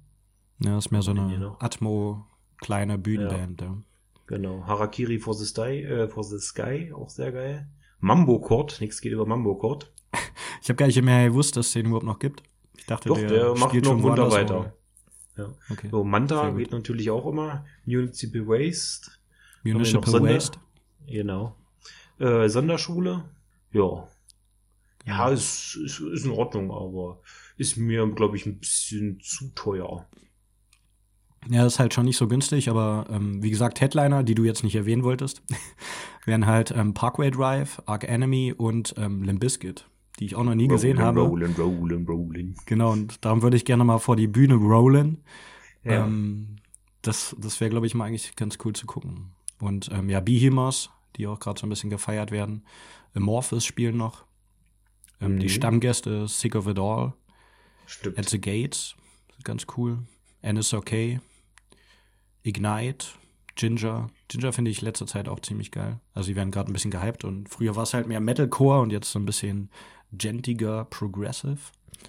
[0.58, 2.24] Ja, ist mehr so eine Atmo,
[2.58, 3.66] kleine Bühnenband, ja.
[3.66, 3.78] ja.
[4.26, 4.64] Genau.
[4.66, 7.68] Harakiri for the, Sky, äh, for the Sky, auch sehr geil.
[8.00, 9.92] Mambo Court, nichts geht über Mambo Court.
[10.62, 12.42] ich habe gar nicht mehr gewusst, dass es den überhaupt noch gibt.
[12.76, 14.74] Ich dachte, Doch, der, der macht noch Wunder weiter.
[15.37, 15.53] Ja.
[15.71, 15.88] Okay.
[15.90, 17.64] So, Manta geht natürlich auch immer.
[17.85, 19.11] Municipal Waste.
[19.62, 20.59] Municipal Waste.
[21.07, 21.57] Genau.
[22.18, 23.25] Äh, Sonderschule.
[23.73, 24.09] Ja.
[25.05, 27.21] Ja, ist, ist, ist in Ordnung, aber
[27.57, 30.07] ist mir, glaube ich, ein bisschen zu teuer.
[31.49, 34.45] Ja, das ist halt schon nicht so günstig, aber ähm, wie gesagt, Headliner, die du
[34.45, 35.42] jetzt nicht erwähnen wolltest,
[36.25, 39.87] wären halt ähm, Parkway Drive, Arc Enemy und ähm, Limp Bizkit
[40.22, 41.22] die ich auch noch nie rollen, gesehen habe.
[41.22, 42.54] Rollen, rollen, rollen.
[42.66, 45.24] Genau, und darum würde ich gerne mal vor die Bühne rollen.
[45.82, 46.04] Ja.
[46.04, 46.58] Ähm,
[47.02, 49.32] das das wäre, glaube ich, mal eigentlich ganz cool zu gucken.
[49.61, 52.64] Und ähm, ja, Behemoths, die auch gerade so ein bisschen gefeiert werden.
[53.14, 54.24] Amorphous spielen noch.
[55.20, 55.40] Ähm, mhm.
[55.40, 57.14] Die Stammgäste Sick of It All.
[57.87, 58.16] Stimmt.
[58.16, 58.94] At the Gates,
[59.42, 59.98] ganz cool.
[60.46, 61.20] NSOK.
[62.44, 63.06] Ignite.
[63.56, 64.08] Ginger.
[64.28, 65.98] Ginger finde ich letzter Zeit auch ziemlich geil.
[66.14, 68.90] Also die werden gerade ein bisschen gehypt und früher war es halt mehr Metalcore und
[68.90, 69.68] jetzt so ein bisschen
[70.12, 71.59] gentiger Progressive.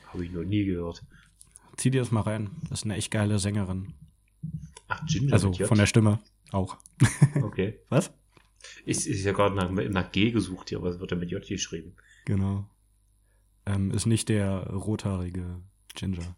[0.08, 1.04] Habe ich noch nie gehört.
[1.78, 2.52] Zieh dir das mal rein.
[2.70, 3.94] Das ist eine echt geile Sängerin.
[4.88, 5.34] Ach, Ginger.
[5.34, 6.20] Also von der Stimme
[6.52, 6.78] auch.
[7.42, 7.80] Okay.
[7.90, 8.12] Was?
[8.86, 11.46] Ich, ich ja gerade nach, nach G gesucht hier, aber es wird ja mit J
[11.46, 11.96] geschrieben.
[12.26, 12.66] Genau.
[13.66, 15.62] Ähm, ist nicht der rothaarige
[15.96, 16.36] Ginger.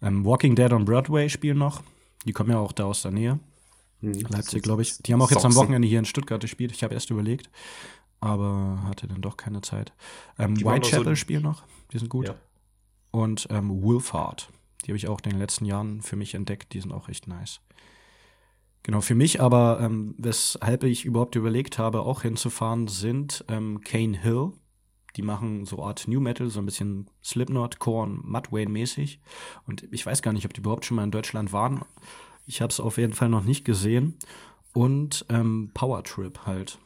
[0.00, 1.82] Ähm, Walking Dead on Broadway spielen noch.
[2.24, 3.40] Die kommen ja auch da aus der Nähe.
[4.00, 4.98] Hm, Leipzig, glaube ich.
[4.98, 6.72] Die haben auch jetzt am Wochenende hier in Stuttgart gespielt.
[6.72, 7.50] Ich habe erst überlegt
[8.22, 9.92] aber hatte dann doch keine Zeit.
[10.38, 12.28] Ähm, Whitechapel so spielen noch, die sind gut.
[12.28, 12.34] Ja.
[13.10, 14.48] Und ähm, Wolfhard,
[14.84, 17.26] die habe ich auch in den letzten Jahren für mich entdeckt, die sind auch echt
[17.26, 17.60] nice.
[18.84, 24.16] Genau, für mich aber, ähm, weshalb ich überhaupt überlegt habe, auch hinzufahren, sind ähm, Cane
[24.16, 24.52] Hill.
[25.16, 29.20] Die machen so Art New Metal, so ein bisschen Slipknot, Korn, Mudwayne mäßig.
[29.66, 31.84] Und ich weiß gar nicht, ob die überhaupt schon mal in Deutschland waren.
[32.46, 34.16] Ich habe es auf jeden Fall noch nicht gesehen.
[34.72, 36.78] Und ähm, Power Trip halt.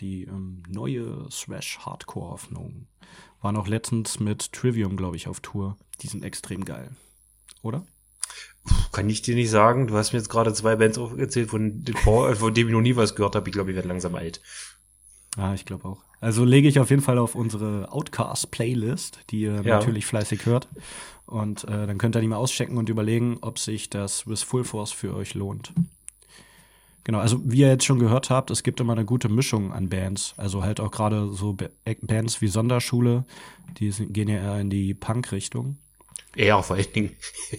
[0.00, 2.86] Die ähm, neue Thrash-Hardcore-Hoffnung.
[3.40, 5.76] Waren auch letztens mit Trivium, glaube ich, auf Tour.
[6.00, 6.90] Die sind extrem geil.
[7.62, 7.86] Oder?
[8.92, 9.88] Kann ich dir nicht sagen.
[9.88, 13.14] Du hast mir jetzt gerade zwei Bands erzählt, von, von denen ich noch nie was
[13.14, 13.48] gehört habe.
[13.48, 14.40] Ich glaube, ich werde langsam alt.
[15.36, 16.02] Ah, ich glaube auch.
[16.20, 19.78] Also lege ich auf jeden Fall auf unsere Outcast-Playlist, die ihr ja.
[19.78, 20.68] natürlich fleißig hört.
[21.26, 24.64] Und äh, dann könnt ihr die mal auschecken und überlegen, ob sich das with Full
[24.64, 25.72] Force für euch lohnt.
[27.04, 29.88] Genau, also wie ihr jetzt schon gehört habt, es gibt immer eine gute Mischung an
[29.88, 30.34] Bands.
[30.36, 31.56] Also halt auch gerade so
[32.00, 33.24] Bands wie Sonderschule,
[33.78, 35.78] die gehen ja eher in die Punk-Richtung.
[36.36, 37.16] Eher vor allen Dingen.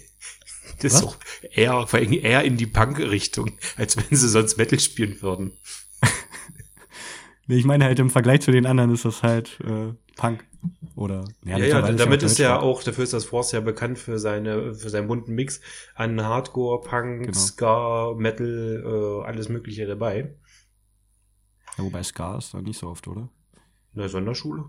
[0.79, 1.01] Das Was?
[1.01, 1.17] ist auch
[1.51, 5.51] eher, vor allen Dingen eher in die Punk-Richtung, als wenn sie sonst Metal spielen würden.
[7.47, 10.45] Nee, ich meine halt im Vergleich zu den anderen ist das halt äh, Punk.
[10.95, 14.19] Oder ja, ja, ja damit ist ja auch, dafür ist das Force ja bekannt für
[14.19, 15.60] seine, für seinen bunten Mix
[15.95, 17.38] an Hardcore, Punk, genau.
[17.38, 20.36] Ska, Metal, äh, alles Mögliche dabei.
[21.77, 23.29] Ja, wobei Ska ist da nicht so oft, oder?
[23.93, 24.65] In der Sonderschule.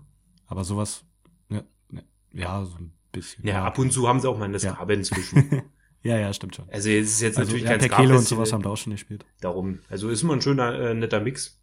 [0.47, 1.05] Aber sowas,
[1.49, 3.45] ja, ne, ja, so ein bisschen.
[3.45, 5.63] Ja, ab und zu haben sie auch mal eine Ska-Band zwischen.
[6.03, 6.69] ja, ja, stimmt schon.
[6.69, 8.93] Also es ist jetzt also, natürlich ja, kein Ska und sowas haben da auch schon
[8.93, 9.25] gespielt.
[9.41, 9.79] Darum.
[9.89, 11.61] Also ist immer ein schöner, äh, netter Mix.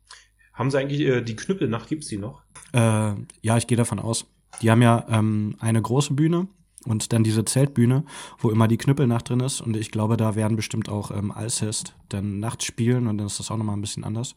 [0.52, 2.42] Haben sie eigentlich äh, die Knüppelnacht, gibt's die noch?
[2.72, 4.26] Äh, ja, ich gehe davon aus.
[4.60, 6.48] Die haben ja ähm, eine große Bühne
[6.84, 8.04] und dann diese Zeltbühne,
[8.38, 9.60] wo immer die Knüppelnacht drin ist.
[9.60, 13.38] Und ich glaube, da werden bestimmt auch ähm, Alcest dann nachts spielen und dann ist
[13.38, 14.34] das auch nochmal ein bisschen anders.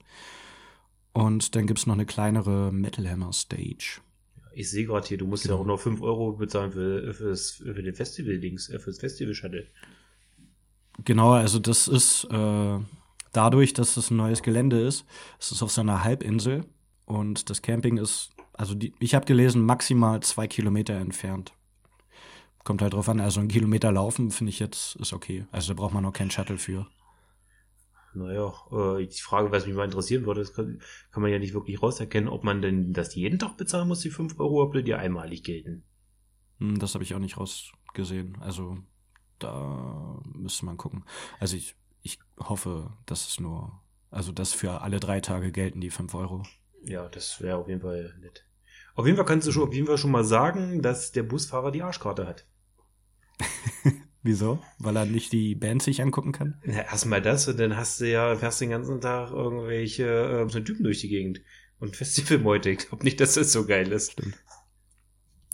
[1.11, 4.01] Und dann gibt's noch eine kleinere Metal Hammer Stage.
[4.53, 5.55] Ich sehe gerade hier, du musst genau.
[5.55, 9.67] ja auch noch 5 Euro bezahlen für, fürs, für den Festival-Dings, äh, fürs Festival-Shuttle.
[11.03, 12.79] Genau, also das ist äh,
[13.35, 15.05] dadurch, dass es ein neues Gelände ist,
[15.39, 16.65] es ist auf so einer Halbinsel
[17.05, 21.53] und das Camping ist, also die, ich habe gelesen, maximal zwei Kilometer entfernt.
[22.63, 25.45] Kommt halt drauf an, also ein Kilometer laufen finde ich jetzt ist okay.
[25.51, 26.87] Also da braucht man noch keinen Shuttle für.
[28.15, 30.79] Naja, äh, die Frage, was mich mal interessieren würde, das kann,
[31.11, 34.09] kann man ja nicht wirklich rauserkennen, ob man denn das jeden Tag bezahlen muss, die
[34.09, 35.83] 5 Euro, ob die einmalig gelten.
[36.59, 38.37] Hm, das habe ich auch nicht rausgesehen.
[38.39, 38.77] Also
[39.37, 41.03] da müsste man gucken.
[41.39, 45.89] Also ich, ich hoffe, dass es nur, also dass für alle drei Tage gelten die
[45.89, 46.43] 5 Euro.
[46.83, 48.45] Ja, das wäre auf jeden Fall nett.
[48.93, 51.71] Auf jeden Fall kannst du schon, auf jeden Fall schon mal sagen, dass der Busfahrer
[51.71, 52.45] die Arschkarte hat.
[54.23, 54.59] Wieso?
[54.77, 56.61] Weil er nicht die Band sich angucken kann?
[56.63, 60.59] Na, erstmal das und dann hast du ja, fährst den ganzen Tag irgendwelche äh, so
[60.59, 61.41] Typen durch die Gegend.
[61.79, 62.69] Und Festivalmeute.
[62.69, 64.13] Ich glaube nicht, dass das so geil ist.
[64.13, 64.37] Stimmt.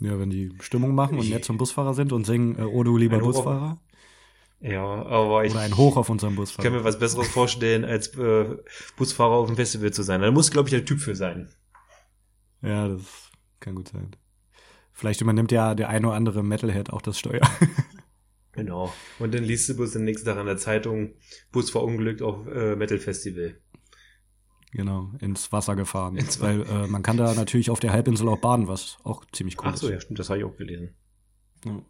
[0.00, 2.96] Ja, wenn die Stimmung machen und nett zum Busfahrer sind und singen, äh, oh du
[2.98, 3.80] lieber Busfahrer.
[4.62, 5.52] Ja, aber ich.
[5.52, 6.60] Oder ein Hoch auf unserem Busfahrer.
[6.60, 8.56] Ich kann mir was Besseres vorstellen, als äh,
[8.96, 10.20] Busfahrer auf dem Festival zu sein.
[10.20, 11.50] Da muss, glaube ich, der Typ für sein.
[12.62, 14.14] Ja, das kann gut sein.
[14.92, 17.40] Vielleicht übernimmt ja der eine oder andere Metalhead auch das Steuer.
[18.52, 18.92] genau.
[19.18, 21.14] Und dann liest du bloß den nächsten Tag an der Zeitung,
[21.50, 23.56] Bus verunglückt auf äh, Metal Festival.
[24.70, 26.16] Genau, ins Wasser gefahren.
[26.16, 29.58] Ins Weil äh, man kann da natürlich auf der Halbinsel auch baden, was auch ziemlich
[29.58, 29.92] cool Ach so, ist.
[29.92, 30.94] ja, stimmt, das habe ich auch gelesen.
[31.64, 31.82] Ja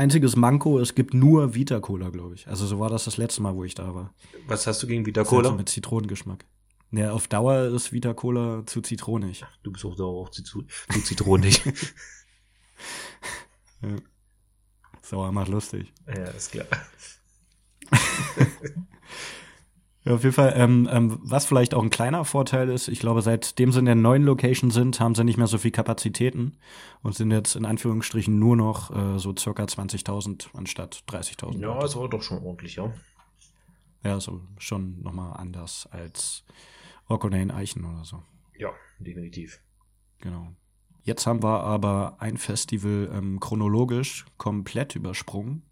[0.00, 2.48] einziges Manko, es gibt nur Vita Cola, glaube ich.
[2.48, 4.14] Also so war das das letzte Mal, wo ich da war.
[4.46, 5.50] Was hast du gegen Vita Cola?
[5.50, 6.46] Halt mit Zitronengeschmack.
[6.90, 9.44] Ja, auf Dauer ist Vita Cola zu zitronig.
[9.46, 11.62] Ach, du bist auch Dauer auch zu, zu, zu zitronig.
[13.82, 13.96] ja.
[15.02, 15.92] Sauer macht lustig.
[16.08, 16.66] Ja, ist klar.
[20.10, 23.22] Ja, auf jeden Fall, ähm, ähm, was vielleicht auch ein kleiner Vorteil ist, ich glaube,
[23.22, 26.58] seitdem sie in der neuen Location sind, haben sie nicht mehr so viel Kapazitäten
[27.02, 31.60] und sind jetzt in Anführungsstrichen nur noch äh, so circa 20.000 anstatt 30.000.
[31.60, 32.92] Ja, das war doch schon ordentlich, ja.
[34.02, 36.44] Ja, so schon nochmal anders als
[37.08, 38.20] Rockonane Eichen oder so.
[38.58, 39.60] Ja, definitiv.
[40.18, 40.48] Genau.
[41.04, 45.62] Jetzt haben wir aber ein Festival ähm, chronologisch komplett übersprungen.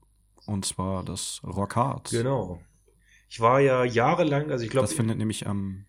[0.47, 2.11] Und zwar das Rock Hard.
[2.11, 2.61] Genau.
[3.29, 4.87] Ich war ja jahrelang, also ich glaube.
[4.87, 5.85] Das findet nämlich am,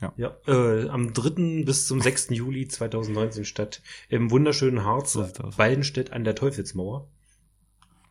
[0.00, 0.12] ja.
[0.16, 1.64] ja äh, am 3.
[1.64, 2.30] bis zum 6.
[2.30, 3.82] Juli 2019 statt.
[4.08, 7.08] Im wunderschönen Harz, so Waldenstedt an der Teufelsmauer.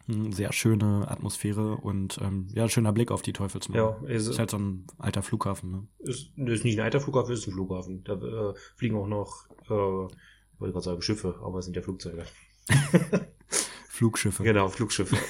[0.06, 4.00] Hm, sehr schöne Atmosphäre und ähm, ja, schöner Blick auf die Teufelsmauer.
[4.04, 5.72] Ja, ist, ist halt so ein alter Flughafen.
[5.72, 5.88] Ne?
[6.00, 8.04] Ist, ist nicht ein alter Flughafen, ist ein Flughafen.
[8.04, 11.82] Da äh, fliegen auch noch, äh, ich wollte gerade sagen Schiffe, aber es sind ja
[11.82, 12.26] Flugzeuge.
[13.90, 14.44] Flugschiffe.
[14.44, 15.18] Genau, Flugschiffe.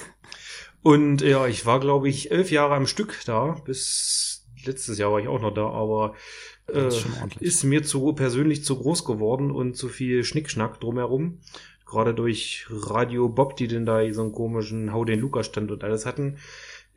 [0.83, 3.57] Und ja, ich war, glaube ich, elf Jahre am Stück da.
[3.65, 6.15] Bis letztes Jahr war ich auch noch da, aber
[6.67, 7.05] äh, ist,
[7.39, 11.39] ist, mir zu persönlich zu groß geworden und zu viel Schnickschnack drumherum.
[11.85, 15.83] Gerade durch Radio Bob, die denn da so einen komischen Hau den Lukas stand und
[15.83, 16.37] alles hatten.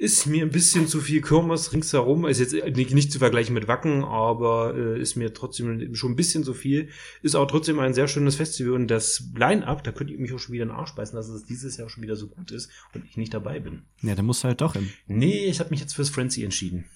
[0.00, 2.24] Ist mir ein bisschen zu viel Kirmes ringsherum.
[2.24, 6.16] Ist jetzt nicht, nicht zu vergleichen mit Wacken, aber äh, ist mir trotzdem schon ein
[6.16, 6.88] bisschen zu viel.
[7.20, 10.38] Ist auch trotzdem ein sehr schönes Festival und das Line-Up, da könnte ich mich auch
[10.38, 12.70] schon wieder in den Arsch beißen, dass es dieses Jahr schon wieder so gut ist
[12.94, 13.82] und ich nicht dabei bin.
[14.00, 14.90] Ja, dann musst du halt doch hin.
[15.06, 16.86] Nee, ich habe mich jetzt fürs Frenzy entschieden.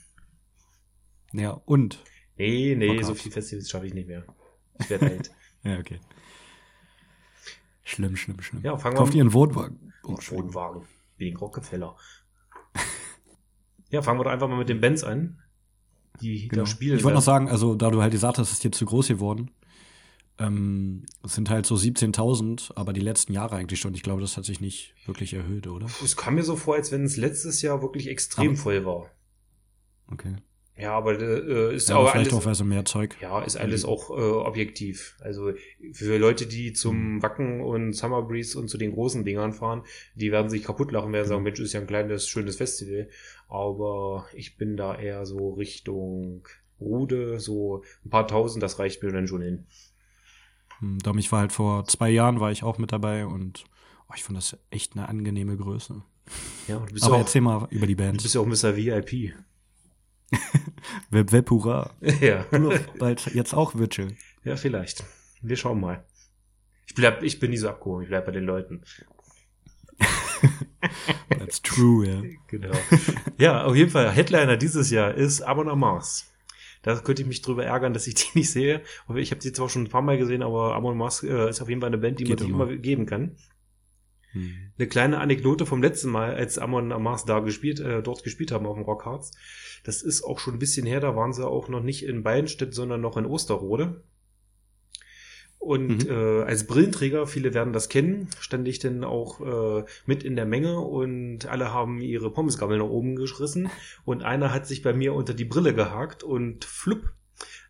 [1.34, 2.02] Ja, und?
[2.38, 4.24] Nee, nee, so viel Festivals schaffe ich nicht mehr.
[4.80, 5.30] Ich werde alt.
[5.62, 6.00] ja, okay.
[7.82, 8.62] Schlimm, schlimm, schlimm.
[8.62, 9.92] Ja, fangen Kauft wir ihr einen Wohnwagen?
[10.04, 10.86] Oh, Wohnwagen.
[11.18, 11.96] Wegen Rockefeller.
[13.94, 15.38] Ja, fangen wir doch einfach mal mit den Bands an,
[16.20, 16.64] die genau.
[16.64, 16.98] da spielen.
[16.98, 19.06] Ich wollte noch sagen, also da du halt gesagt hast, es ist dir zu groß
[19.06, 19.52] geworden,
[20.36, 23.94] ähm, es sind halt so 17.000, aber die letzten Jahre eigentlich schon.
[23.94, 25.86] Ich glaube, das hat sich nicht wirklich erhöht, oder?
[26.02, 29.10] Es kam mir so vor, als wenn es letztes Jahr wirklich extrem aber, voll war.
[30.10, 30.34] Okay.
[30.76, 33.16] Ja, aber äh, ist ja, aber vielleicht alles, auch also mehr Zeug.
[33.20, 35.16] Ja, ist alles auch äh, objektiv.
[35.20, 35.52] Also
[35.92, 39.84] für Leute, die zum Wacken und Summer Breeze und zu den großen Dingern fahren,
[40.16, 43.08] die werden sich kaputt lachen, werden sagen, Mensch, ist ja ein kleines, schönes Festival.
[43.48, 46.48] Aber ich bin da eher so Richtung
[46.80, 49.66] Rude, so ein paar tausend, das reicht mir dann schon hin.
[50.80, 53.64] Hm, Darum, ich war halt vor zwei Jahren, war ich auch mit dabei und
[54.08, 56.02] oh, ich fand das echt eine angenehme Größe.
[56.66, 58.18] Ja, du bist Aber auch, erzähl mal über die Band.
[58.18, 58.76] Du bist ja auch Mr.
[58.76, 59.34] VIP.
[61.10, 61.94] Web, Web, hurra.
[62.20, 62.46] Ja.
[62.98, 64.12] Bald jetzt auch Virtual.
[64.44, 65.04] Ja, vielleicht.
[65.42, 66.04] Wir schauen mal.
[66.86, 68.82] Ich bleib, ich bin nie so abgehoben, ich bleib bei den Leuten.
[71.28, 72.22] That's true, ja.
[72.48, 72.74] Genau.
[73.38, 76.30] Ja, auf jeden Fall, Headliner dieses Jahr ist Amon Mars.
[76.82, 78.82] Da könnte ich mich drüber ärgern, dass ich die nicht sehe.
[79.16, 81.68] Ich habe die zwar schon ein paar Mal gesehen, aber Amon Mars äh, ist auf
[81.68, 83.36] jeden Fall eine Band, die Geht man sich immer geben kann.
[84.34, 84.52] Hm.
[84.78, 88.66] Eine kleine Anekdote vom letzten Mal, als Amon Mars da gespielt, äh, dort gespielt haben
[88.66, 89.32] auf dem Rockharz.
[89.84, 92.74] Das ist auch schon ein bisschen her, da waren sie auch noch nicht in Beinstedt,
[92.74, 94.02] sondern noch in Osterrode.
[95.58, 96.10] Und Mhm.
[96.10, 100.44] äh, als Brillenträger, viele werden das kennen, stand ich dann auch äh, mit in der
[100.44, 103.70] Menge und alle haben ihre Pommesgabel nach oben geschrissen
[104.04, 107.14] und einer hat sich bei mir unter die Brille gehakt und flupp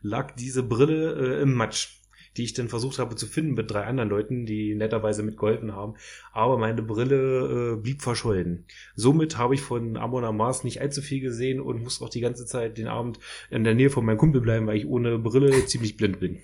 [0.02, 2.00] lag diese Brille äh, im Matsch,
[2.36, 5.94] die ich dann versucht habe zu finden mit drei anderen Leuten, die netterweise mitgeholfen haben.
[6.32, 8.66] Aber meine Brille äh, blieb verschollen.
[8.94, 12.46] Somit habe ich von Amon Amas nicht allzu viel gesehen und muss auch die ganze
[12.46, 13.18] Zeit den Abend
[13.50, 16.40] in der Nähe von meinem Kumpel bleiben, weil ich ohne Brille ziemlich blind bin.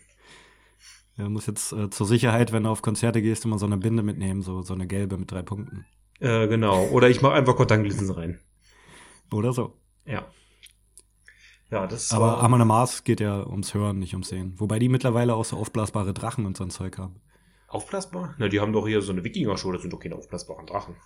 [1.16, 4.02] Ja, muss jetzt äh, zur Sicherheit, wenn du auf Konzerte gehst, immer so eine Binde
[4.02, 5.84] mitnehmen, so, so eine gelbe mit drei Punkten.
[6.20, 6.86] Äh, genau.
[6.88, 8.40] Oder ich mache einfach Kontaktlinsen rein.
[9.32, 9.74] Oder so.
[10.06, 10.26] Ja.
[11.70, 14.54] Ja, das Aber Amon Mars geht ja ums Hören, nicht ums Sehen.
[14.58, 17.20] Wobei die mittlerweile auch so aufblasbare Drachen und so ein Zeug haben.
[17.68, 18.34] aufblasbar?
[18.38, 20.96] Na, die haben doch hier so eine Wikinger-Show, das sind doch keine aufblasbaren Drachen.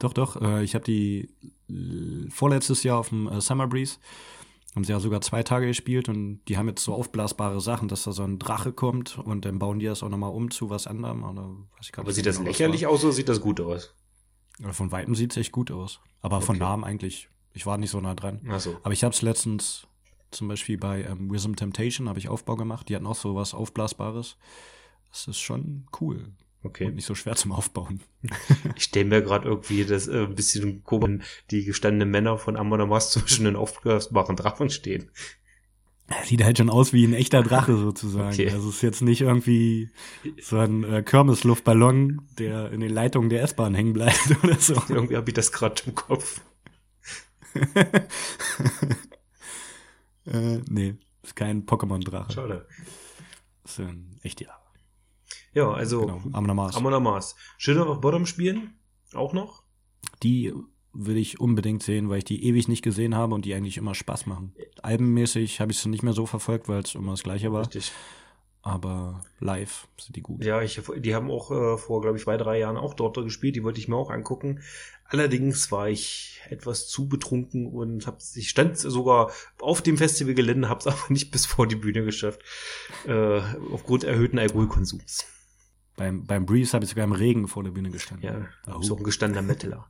[0.00, 0.40] Doch, doch.
[0.40, 1.28] Äh, ich habe die
[1.68, 3.98] äh, vorletztes Jahr auf dem äh, Summer Breeze,
[4.74, 8.02] haben sie ja sogar zwei Tage gespielt und die haben jetzt so aufblasbare Sachen, dass
[8.04, 10.86] da so ein Drache kommt und dann bauen die das auch nochmal um zu was
[10.86, 11.22] anderem.
[11.24, 13.40] Oder weiß ich gar Aber nicht sieht das genau, was lächerlich aus oder sieht das
[13.40, 13.94] gut aus?
[14.72, 16.00] Von Weitem sieht es echt gut aus.
[16.20, 16.64] Aber von Okay.
[16.64, 18.40] Namen eigentlich, ich war nicht so nah dran.
[18.48, 18.78] Ach so.
[18.82, 19.86] Aber ich habe es letztens
[20.30, 22.88] zum Beispiel bei ähm, Wisdom Temptation habe ich Aufbau gemacht.
[22.88, 24.36] Die hatten auch so was Aufblasbares.
[25.10, 26.90] Das ist schon cool und Okay.
[26.90, 28.00] nicht so schwer zum Aufbauen.
[28.76, 32.80] Ich stelle mir gerade irgendwie das äh, ein bisschen komisch, die gestandenen Männer von Amon
[32.80, 35.10] Amas zwischen den aufblasbaren Drachen stehen.
[36.24, 38.32] Sieht halt schon aus wie ein echter Drache sozusagen.
[38.32, 38.50] Okay.
[38.50, 39.90] Also es ist jetzt nicht irgendwie
[40.42, 44.74] so ein äh, Kirmesluftballon, der in den Leitungen der S-Bahn hängen bleibt oder so.
[44.88, 46.40] Irgendwie habe ich das gerade im Kopf.
[50.26, 52.32] äh, nee, ist kein Pokémon-Drache.
[52.32, 52.66] Schade.
[53.64, 54.50] Ist ein echt ja.
[55.54, 56.76] Ja, also Genau, Amon Mars.
[56.76, 57.34] Amon Amas.
[57.56, 58.74] Shadow of Bottom spielen?
[59.14, 59.62] Auch noch?
[60.22, 60.52] Die
[60.92, 63.94] will ich unbedingt sehen, weil ich die ewig nicht gesehen habe und die eigentlich immer
[63.94, 64.54] Spaß machen.
[64.82, 67.62] Albenmäßig habe ich sie nicht mehr so verfolgt, weil es immer das gleiche war.
[67.62, 67.92] Richtig.
[68.62, 70.44] Aber live sind die gut.
[70.44, 73.56] Ja, ich, die haben auch äh, vor, glaube ich, zwei, drei Jahren auch dort gespielt.
[73.56, 74.60] Die wollte ich mir auch angucken.
[75.08, 80.80] Allerdings war ich etwas zu betrunken und hab, ich stand sogar auf dem Festivalgelände, habe
[80.80, 82.40] es aber nicht bis vor die Bühne geschafft.
[83.06, 83.40] Äh,
[83.72, 85.24] aufgrund erhöhten Alkoholkonsums.
[85.96, 88.24] Beim, beim Breeze habe ich sogar im Regen vor der Bühne gestanden.
[88.66, 88.80] Ja, Oh.
[88.80, 89.88] ist auch ein gestandener Metaler.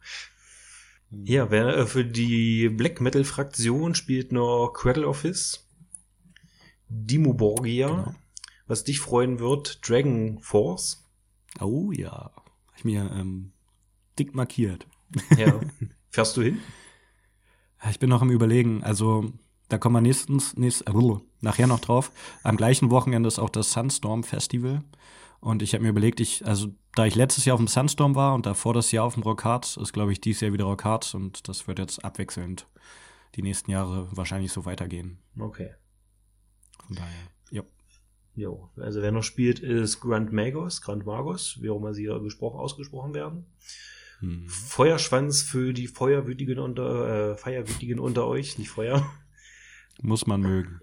[1.10, 5.66] Ja, wer äh, für die Black Metal Fraktion spielt noch Cradle of His,
[6.88, 8.14] Dimo Borgia, Genau.
[8.66, 11.04] was dich freuen wird, Dragon Force.
[11.60, 12.30] Oh ja.
[12.32, 13.52] Hab ich mir ähm,
[14.18, 14.86] dick markiert.
[15.36, 15.60] Ja.
[16.10, 16.58] Fährst du hin?
[17.90, 18.82] Ich bin noch im Überlegen.
[18.82, 19.32] Also,
[19.68, 20.92] da kommen wir nächstens, nächst, äh,
[21.40, 22.10] nachher noch drauf.
[22.42, 24.82] Am gleichen Wochenende ist auch das Sunstorm Festival.
[25.40, 28.34] Und ich habe mir überlegt, ich, also da ich letztes Jahr auf dem Sunstorm war
[28.34, 31.48] und davor das Jahr auf dem Rockharz, ist glaube ich dieses Jahr wieder Rockharz und
[31.48, 32.66] das wird jetzt abwechselnd
[33.36, 35.18] die nächsten Jahre wahrscheinlich so weitergehen.
[35.38, 35.70] Okay.
[36.86, 37.62] Von daher, ja.
[38.34, 42.58] Jo, also wer noch spielt, ist Grand Magos, Grand Magos, wie auch immer sie gesprochen,
[42.58, 43.46] ausgesprochen werden.
[44.20, 44.48] Hm.
[44.48, 49.08] Feuerschwanz für die Feuerwütigen unter, äh, Feierwütigen unter euch, nicht Feuer.
[50.00, 50.80] Muss man mögen.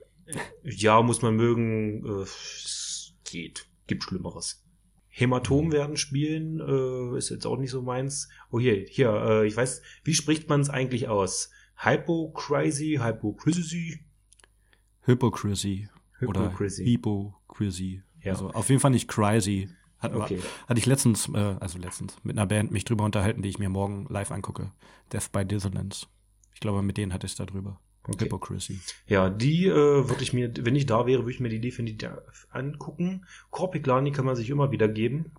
[0.63, 2.05] Ja, muss man mögen.
[2.05, 3.67] Äh, es geht.
[3.87, 4.63] Gibt Schlimmeres.
[5.07, 8.27] Hämatom werden spielen, äh, ist jetzt auch nicht so meins.
[8.51, 11.51] Oh hier, hier, äh, ich weiß, wie spricht man es eigentlich aus?
[11.77, 13.99] Hypocrisy, Hypocrisy?
[15.03, 15.87] Hypocrisy.
[16.19, 16.81] Hypocrisy.
[16.81, 18.01] Oder Hypocrisy.
[18.21, 18.33] Ja.
[18.33, 19.69] Also auf jeden Fall nicht crazy.
[19.99, 20.39] Hat, okay.
[20.67, 23.69] Hatte ich letztens, äh, also letztens, mit einer Band mich drüber unterhalten, die ich mir
[23.69, 24.71] morgen live angucke.
[25.11, 26.07] Death by Dissonance.
[26.53, 27.79] Ich glaube, mit denen hatte ich es da drüber.
[28.07, 28.25] Okay.
[28.25, 28.79] Hypocrisy.
[29.07, 32.11] Ja, die äh, würde ich mir, wenn ich da wäre, würde ich mir die definitiv
[32.51, 33.25] angucken.
[33.49, 35.31] Corpiclani kann man sich immer wieder geben.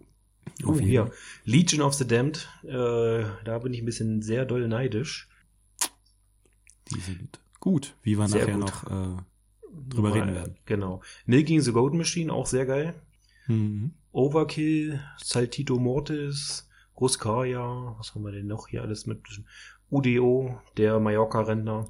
[0.65, 1.11] Oh, hier.
[1.45, 2.49] Legion of the Damned.
[2.65, 5.29] Äh, da bin ich ein bisschen sehr doll neidisch.
[6.91, 8.63] Die sind gut, wie wir sehr nachher gut.
[8.63, 9.23] noch äh,
[9.89, 10.57] drüber Mal, reden werden.
[10.67, 11.03] Genau.
[11.25, 12.95] Milking the Golden Machine, auch sehr geil.
[13.47, 13.93] Mhm.
[14.13, 16.69] Overkill, Saltito Mortis,
[16.99, 19.21] Ruskaya, was haben wir denn noch hier alles mit?
[19.91, 21.89] UDO, der Mallorca-Rentner.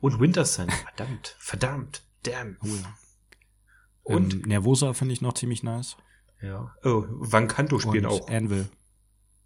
[0.00, 0.68] Und Wintersun.
[0.70, 2.56] Verdammt, verdammt, damn.
[2.62, 2.94] Oh, ja.
[4.02, 5.96] Und ähm, Nervosa finde ich noch ziemlich nice.
[6.42, 6.74] Ja.
[6.84, 8.28] Oh, Vancanto spielen Und auch.
[8.28, 8.68] Anvil.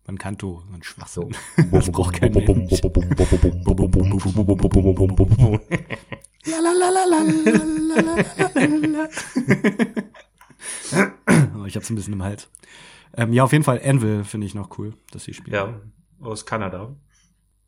[0.05, 1.33] Vancanto, ein Schwachsinn.
[1.57, 1.63] So.
[1.71, 2.81] das braucht kein Mensch.
[11.71, 12.51] Ich hab's ein bisschen im Hals.
[13.17, 15.55] Ähm, ja, auf jeden Fall Anvil finde ich noch cool, dass sie spielen.
[15.55, 15.81] Ja,
[16.21, 16.95] aus Kanada.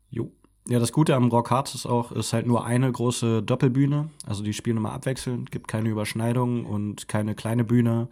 [0.09, 0.31] Jo.
[0.67, 4.09] Ja, das Gute am Rock Hearts ist auch, ist halt nur eine große Doppelbühne.
[4.25, 8.07] Also die spielen immer abwechselnd, gibt keine Überschneidungen und keine kleine Bühne,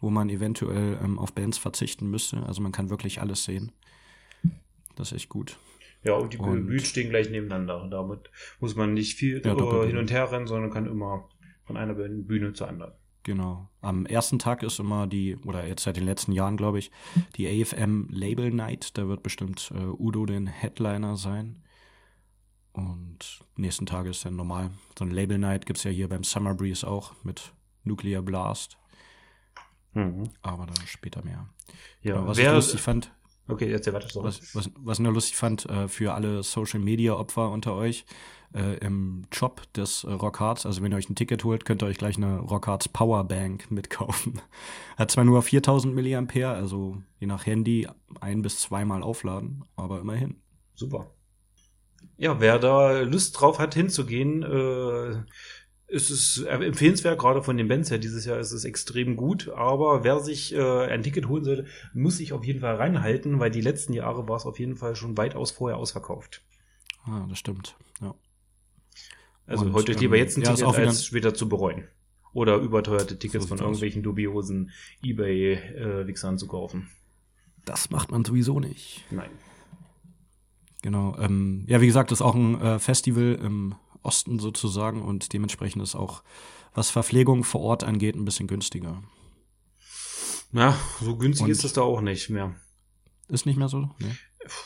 [0.00, 2.44] wo man eventuell ähm, auf Bands verzichten müsste.
[2.46, 3.72] Also man kann wirklich alles sehen.
[4.94, 5.58] Das ist echt gut.
[6.04, 7.88] Ja, und die und, Bühnen stehen gleich nebeneinander.
[7.90, 8.30] Damit
[8.60, 11.28] muss man nicht viel ja, hin und her rennen, sondern kann immer
[11.64, 12.92] von einer Bühne zur anderen.
[13.26, 13.68] Genau.
[13.80, 16.92] Am ersten Tag ist immer die, oder jetzt seit den letzten Jahren, glaube ich,
[17.34, 18.96] die AFM Label Night.
[18.96, 21.60] Da wird bestimmt äh, Udo den Headliner sein.
[22.72, 24.70] Und nächsten Tage ist dann normal.
[24.96, 27.52] So ein Label Night gibt es ja hier beim Summer Breeze auch mit
[27.82, 28.78] Nuclear Blast.
[29.94, 30.30] Mhm.
[30.42, 31.48] Aber da später mehr.
[32.02, 33.10] Ja, genau, was ich lustig fand.
[33.48, 37.14] Okay, jetzt weiter was, was, was ich nur lustig fand, äh, für alle Social Media
[37.14, 38.06] Opfer unter euch,
[38.54, 40.66] äh, im Job des äh, Rockhards.
[40.66, 44.40] Also wenn ihr euch ein Ticket holt, könnt ihr euch gleich eine Rockhards Powerbank mitkaufen.
[44.96, 47.88] Hat zwar nur 4000 Milliampere, also je nach Handy
[48.20, 50.36] ein bis zweimal aufladen, aber immerhin.
[50.74, 51.10] Super.
[52.18, 55.22] Ja, wer da Lust drauf hat, hinzugehen, äh,
[55.88, 57.98] ist es empfehlenswert, gerade von den Bands her.
[57.98, 62.16] Dieses Jahr ist es extrem gut, aber wer sich äh, ein Ticket holen sollte, muss
[62.16, 65.16] sich auf jeden Fall reinhalten, weil die letzten Jahre war es auf jeden Fall schon
[65.16, 66.42] weitaus vorher ausverkauft.
[67.04, 68.14] Ah, das stimmt, ja.
[69.46, 71.84] Also und, heute ähm, lieber jetzt ein ja, Ticket, als später zu bereuen.
[72.32, 74.70] Oder überteuerte Tickets so von irgendwelchen dubiosen
[75.02, 76.90] Ebay-Wichsern äh, zu kaufen.
[77.64, 79.04] Das macht man sowieso nicht.
[79.10, 79.30] Nein.
[80.82, 81.16] Genau.
[81.18, 85.82] Ähm, ja, wie gesagt, das ist auch ein äh, Festival im Osten sozusagen und dementsprechend
[85.82, 86.22] ist auch,
[86.74, 89.02] was Verpflegung vor Ort angeht, ein bisschen günstiger.
[90.52, 92.54] Ja, so günstig und ist das da auch nicht mehr.
[93.28, 93.90] Ist nicht mehr so?
[93.98, 94.14] Nee.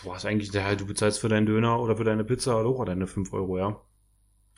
[0.05, 3.33] Was eigentlich, ja, du bezahlst für deinen Döner oder für deine Pizza auch deine 5
[3.33, 3.81] Euro, ja.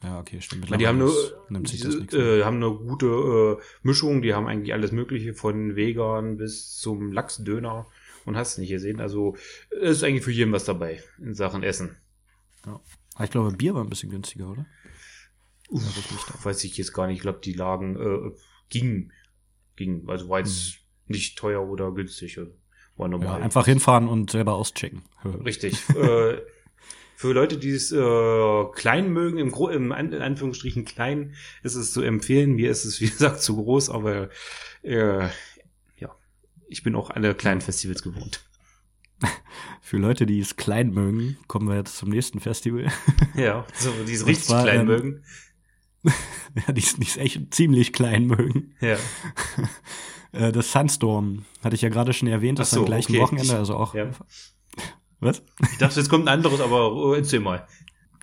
[0.03, 0.69] Ja, okay, stimmt.
[0.69, 5.35] Die haben eine, die, äh, haben eine gute äh, Mischung, die haben eigentlich alles Mögliche
[5.35, 7.87] von Vegan bis zum Lachsdöner
[8.25, 9.01] und hast nicht gesehen.
[9.01, 9.37] Also
[9.71, 11.97] ist eigentlich für jeden was dabei in Sachen Essen.
[12.67, 12.81] Ja.
[13.15, 14.67] Aber ich glaube, Bier war ein bisschen günstiger, oder?
[15.69, 17.17] Uff, weiß ich jetzt gar nicht.
[17.17, 18.31] Ich glaube, die Lagen äh,
[18.69, 19.13] gingen.
[19.77, 20.09] Ging.
[20.09, 20.81] Also war jetzt hm.
[21.07, 22.39] nicht teuer oder günstig.
[22.97, 23.39] War normal.
[23.39, 25.03] Ja, einfach hinfahren und selber auschecken.
[25.25, 25.89] Richtig.
[25.97, 26.41] äh,
[27.23, 31.77] für Leute, die es äh, klein mögen, im, Gro im An in Anführungsstrichen klein, ist
[31.77, 32.55] es zu empfehlen.
[32.55, 34.29] Mir ist es, wie gesagt, zu groß, aber
[34.83, 35.29] äh,
[35.99, 36.17] ja,
[36.69, 38.45] ich bin auch alle kleinen Festivals gewohnt.
[39.81, 42.91] Für Leute, die es klein mögen, kommen wir jetzt zum nächsten Festival.
[43.37, 45.25] Ja, so, die es richtig zwar, klein ähm, mögen.
[46.67, 48.75] ja, die es echt ziemlich klein mögen.
[48.81, 48.99] Ja.
[50.33, 53.23] Äh, das Sunstorm hatte ich ja gerade schon erwähnt, das so, am gleichen okay.
[53.23, 54.11] Wochenende, also auch ja.
[55.23, 55.41] Was?
[55.71, 57.65] Ich dachte, jetzt kommt ein anderes, aber oh, erzähl mal.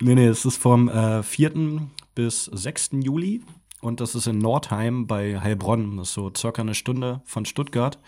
[0.02, 1.88] Nee, nee, es ist vom äh, 4.
[2.14, 2.90] bis 6.
[3.02, 3.42] Juli
[3.80, 5.96] und das ist in Nordheim bei Heilbronn.
[5.96, 7.98] Das ist so circa eine Stunde von Stuttgart.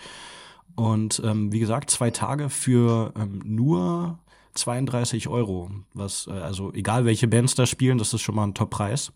[0.74, 4.18] Und ähm, wie gesagt, zwei Tage für ähm, nur
[4.54, 5.70] 32 Euro.
[5.94, 9.10] Was, äh, also egal welche Bands da spielen, das ist schon mal ein Top-Preis.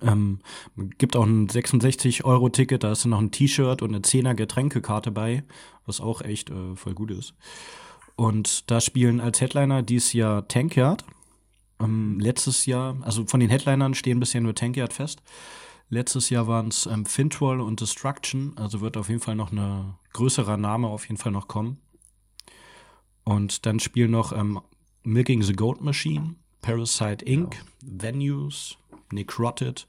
[0.00, 0.40] Ähm,
[0.96, 5.44] gibt auch ein 66-Euro-Ticket, da ist noch ein T-Shirt und eine 10er Getränkekarte bei,
[5.84, 7.34] was auch echt äh, voll gut ist.
[8.16, 11.04] Und da spielen als Headliner dieses Jahr Tankyard.
[11.78, 15.22] Ähm, letztes Jahr, also von den Headlinern stehen bisher nur Tankyard fest.
[15.88, 19.94] Letztes Jahr waren es ähm, Fintroll und Destruction, also wird auf jeden Fall noch ein
[20.14, 21.78] größerer Name auf jeden Fall noch kommen.
[23.22, 24.60] Und dann spielen noch ähm,
[25.02, 27.60] Milking the Goat Machine, Parasite Inc., ja.
[27.82, 28.78] Venues,
[29.12, 29.86] Necroted,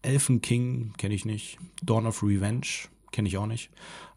[0.00, 3.70] Elfen King, kenne ich nicht, Dawn of Revenge, kenne ich auch nicht.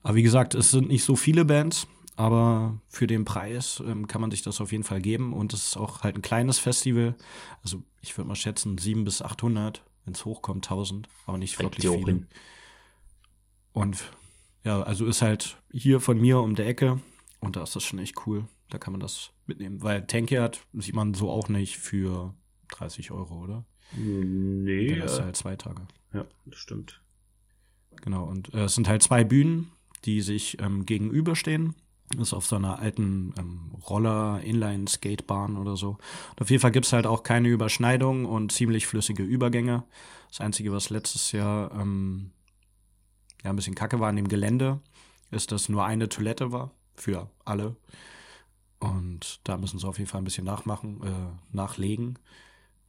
[0.04, 4.22] Aber wie gesagt, es sind nicht so viele Bands, aber für den Preis ähm, kann
[4.22, 5.34] man sich das auf jeden Fall geben.
[5.34, 7.16] Und es ist auch halt ein kleines Festival.
[7.64, 11.88] Also ich würde mal schätzen 700 bis 800, wenn es hochkommt 1000, aber nicht wirklich
[11.88, 12.28] viele.
[13.74, 14.04] Und
[14.64, 17.00] ja, also ist halt hier von mir um der Ecke
[17.40, 18.46] und da ist das schon echt cool.
[18.70, 19.82] Da kann man das mitnehmen.
[19.82, 22.34] Weil Tankard sieht man so auch nicht für
[22.70, 23.66] 30 Euro, oder?
[23.96, 24.96] Nee.
[24.96, 25.88] Das ist halt zwei Tage.
[26.14, 27.02] Ja, das stimmt.
[28.02, 29.72] Genau, und äh, es sind halt zwei Bühnen,
[30.06, 31.76] die sich ähm, gegenüberstehen.
[32.20, 35.92] Ist auf so einer alten ähm, Roller-Inline-Skatebahn oder so.
[36.32, 39.84] Und auf jeden Fall gibt es halt auch keine Überschneidung und ziemlich flüssige Übergänge.
[40.30, 42.32] Das Einzige, was letztes Jahr ähm,
[43.44, 44.82] ja, ein bisschen kacke war an dem Gelände,
[45.32, 47.76] ist, dass nur eine Toilette war für alle.
[48.80, 52.18] Und da müssen sie auf jeden Fall ein bisschen nachmachen, äh, nachlegen,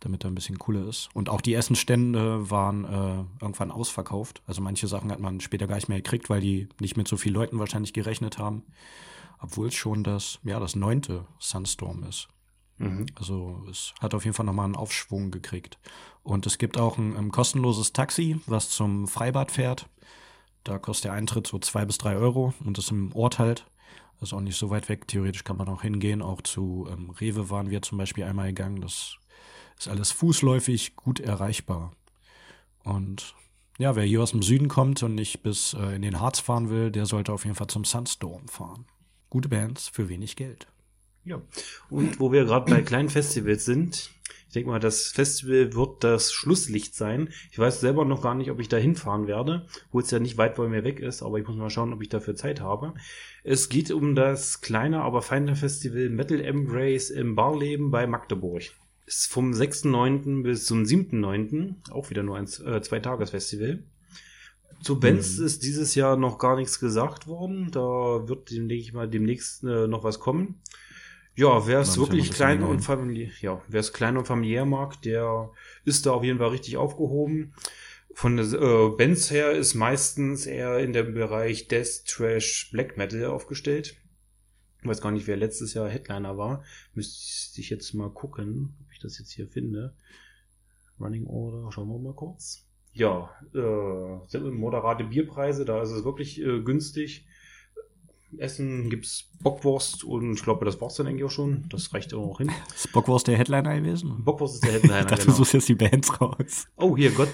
[0.05, 1.09] damit er ein bisschen cooler ist.
[1.15, 4.43] Und auch die Essenstände waren äh, irgendwann ausverkauft.
[4.47, 7.17] Also manche Sachen hat man später gar nicht mehr gekriegt, weil die nicht mit so
[7.17, 8.65] vielen Leuten wahrscheinlich gerechnet haben.
[9.39, 12.29] Obwohl es schon das, ja, das neunte Sunstorm ist.
[12.79, 13.07] Mhm.
[13.15, 15.79] Also es hat auf jeden Fall nochmal einen Aufschwung gekriegt.
[16.23, 19.89] Und es gibt auch ein, ein kostenloses Taxi, was zum Freibad fährt.
[20.65, 23.67] Da kostet der Eintritt so zwei bis drei Euro und das im Ort halt.
[24.21, 25.09] Das ist auch nicht so weit weg.
[25.09, 26.23] Theoretisch kann man auch hingehen.
[26.23, 28.81] Auch zu ähm, Rewe waren wir zum Beispiel einmal gegangen.
[28.81, 29.17] Das
[29.83, 31.93] ist alles fußläufig gut erreichbar.
[32.85, 33.35] Und
[33.79, 36.71] ja, wer hier aus dem Süden kommt und nicht bis äh, in den Harz fahren
[36.71, 38.87] will, der sollte auf jeden Fall zum Sunstorm fahren.
[39.29, 40.69] Gute Bands für wenig Geld.
[41.25, 41.41] Ja.
[41.91, 44.11] Und wo wir gerade bei kleinen Festivals sind,
[44.47, 47.31] ich denke mal, das Festival wird das Schlusslicht sein.
[47.51, 50.37] Ich weiß selber noch gar nicht, ob ich da hinfahren werde, wo es ja nicht
[50.37, 52.95] weit bei mir weg ist, aber ich muss mal schauen, ob ich dafür Zeit habe.
[53.45, 58.65] Es geht um das kleine, aber feine Festival Metal Embrace im Barleben bei Magdeburg.
[59.07, 60.43] Ist vom 6.9.
[60.43, 61.91] bis zum 7.9.
[61.91, 63.83] auch wieder nur ein äh, Zwei-Tages-Festival.
[64.83, 65.47] Zu Benz hm.
[65.47, 67.71] ist dieses Jahr noch gar nichts gesagt worden.
[67.71, 70.61] Da wird, denke ich mal, demnächst äh, noch was kommen.
[71.35, 75.51] Ja, wer es wirklich klein und familiär, ja, wer es klein und familiär mag, der
[75.85, 77.55] ist da auf jeden Fall richtig aufgehoben.
[78.15, 83.25] Von der äh, Bands her ist meistens eher in dem Bereich Death, Trash, Black Metal
[83.25, 83.97] aufgestellt.
[84.83, 86.65] Ich weiß gar nicht, wer letztes Jahr Headliner war.
[86.93, 89.95] Müsste ich jetzt mal gucken, ob das jetzt hier finde.
[91.01, 92.67] Running Order, schauen wir mal kurz.
[92.93, 97.27] Ja, äh, moderate Bierpreise, da ist es wirklich äh, günstig.
[98.39, 101.65] Essen gibt's Bockwurst und ich glaube, das war's dann eigentlich auch schon.
[101.69, 102.51] Das reicht auch hin.
[102.75, 104.25] Ist Bockwurst der Headliner gewesen?
[104.25, 105.33] Bockwurst ist der Headliner, ich dachte, genau.
[105.33, 106.67] du suchst jetzt die Bands raus.
[106.77, 107.29] Oh, hier, Gott,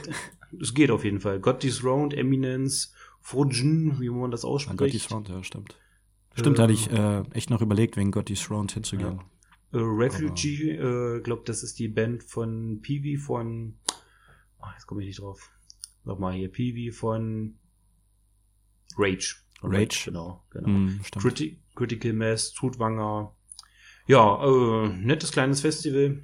[0.60, 1.38] es geht auf jeden Fall.
[1.40, 4.78] God Round, Eminence, Frogen, wie man das ausspricht.
[4.78, 5.76] God Round, ja, stimmt.
[6.34, 9.16] Stimmt, äh, da hatte ich äh, echt noch überlegt, wegen God Round hinzugehen.
[9.16, 9.24] Ja.
[9.72, 13.78] Uh, Refugee, äh, glaube, das ist die Band von Peewee von,
[14.60, 15.50] ach, jetzt komme ich nicht drauf.
[16.04, 17.58] Nochmal hier, Peewee von
[18.96, 19.36] Rage.
[19.62, 20.04] Rage.
[20.06, 20.68] Genau, genau.
[20.68, 23.34] Mm, Criti Critical Mass, Trutwanger.
[24.06, 26.22] Ja, äh, nettes kleines Festival.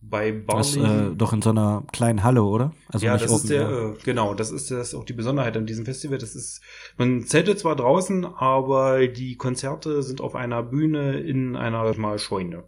[0.00, 0.62] Bei Barley.
[0.62, 2.72] Das äh, doch in so einer kleinen Halle, oder?
[2.88, 5.84] Also ja, das ist der, äh, genau, das ist das auch die Besonderheit an diesem
[5.84, 6.18] Festival.
[6.18, 6.60] Das ist,
[6.96, 12.64] man zeltet zwar draußen, aber die Konzerte sind auf einer Bühne in einer mal Scheune.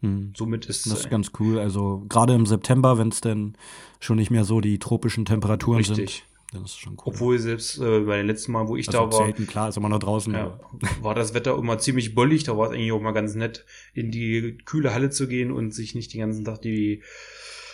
[0.00, 0.32] Hm.
[0.36, 1.58] Somit ist das ist ganz cool.
[1.58, 3.56] Also gerade im September, wenn es denn
[4.00, 5.96] schon nicht mehr so die tropischen Temperaturen richtig.
[5.96, 6.33] sind.
[6.54, 7.02] Das ist schon cool.
[7.06, 9.24] Obwohl selbst äh, bei den letzten Mal, wo ich also da war.
[9.24, 10.32] Zelten, klar, ist immer noch draußen.
[10.32, 10.60] Ja,
[11.00, 12.44] war das Wetter immer ziemlich bollig.
[12.44, 15.72] Da war es eigentlich auch mal ganz nett, in die kühle Halle zu gehen und
[15.72, 17.02] sich nicht den ganzen Tag die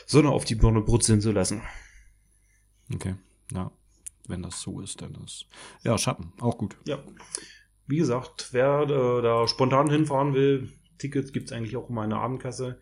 [0.06, 1.62] Sonne auf die Birne brutzeln zu lassen.
[2.92, 3.16] Okay,
[3.52, 3.70] ja.
[4.26, 5.46] Wenn das so ist, dann ist.
[5.84, 6.76] Ja, Schatten, auch gut.
[6.86, 7.02] Ja.
[7.86, 12.20] Wie gesagt, wer äh, da spontan hinfahren will, Tickets gibt's eigentlich auch immer in der
[12.20, 12.78] Abendkasse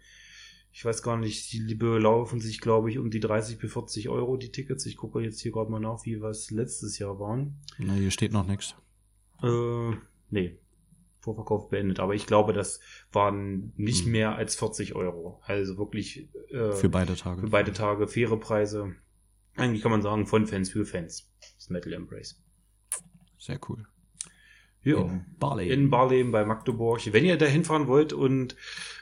[0.72, 4.36] ich weiß gar nicht, die belaufen sich, glaube ich, um die 30 bis 40 Euro
[4.36, 4.86] die Tickets.
[4.86, 7.58] Ich gucke jetzt hier gerade mal nach, wie was letztes Jahr waren.
[7.78, 8.74] Na, hier steht noch nichts.
[9.42, 9.96] Äh,
[10.30, 10.58] nee.
[11.20, 12.00] Vorverkauf beendet.
[12.00, 12.80] Aber ich glaube, das
[13.12, 14.12] waren nicht hm.
[14.12, 15.40] mehr als 40 Euro.
[15.44, 17.40] Also wirklich äh, für beide Tage.
[17.40, 18.94] Für beide Tage faire Preise.
[19.56, 21.28] Eigentlich kann man sagen, von Fans für Fans.
[21.56, 22.40] Das Metal Embrace.
[23.38, 23.84] Sehr cool.
[24.84, 25.70] Ja, in Barley.
[25.70, 27.00] In Barley bei Magdeburg.
[27.12, 28.56] Wenn ihr da hinfahren wollt und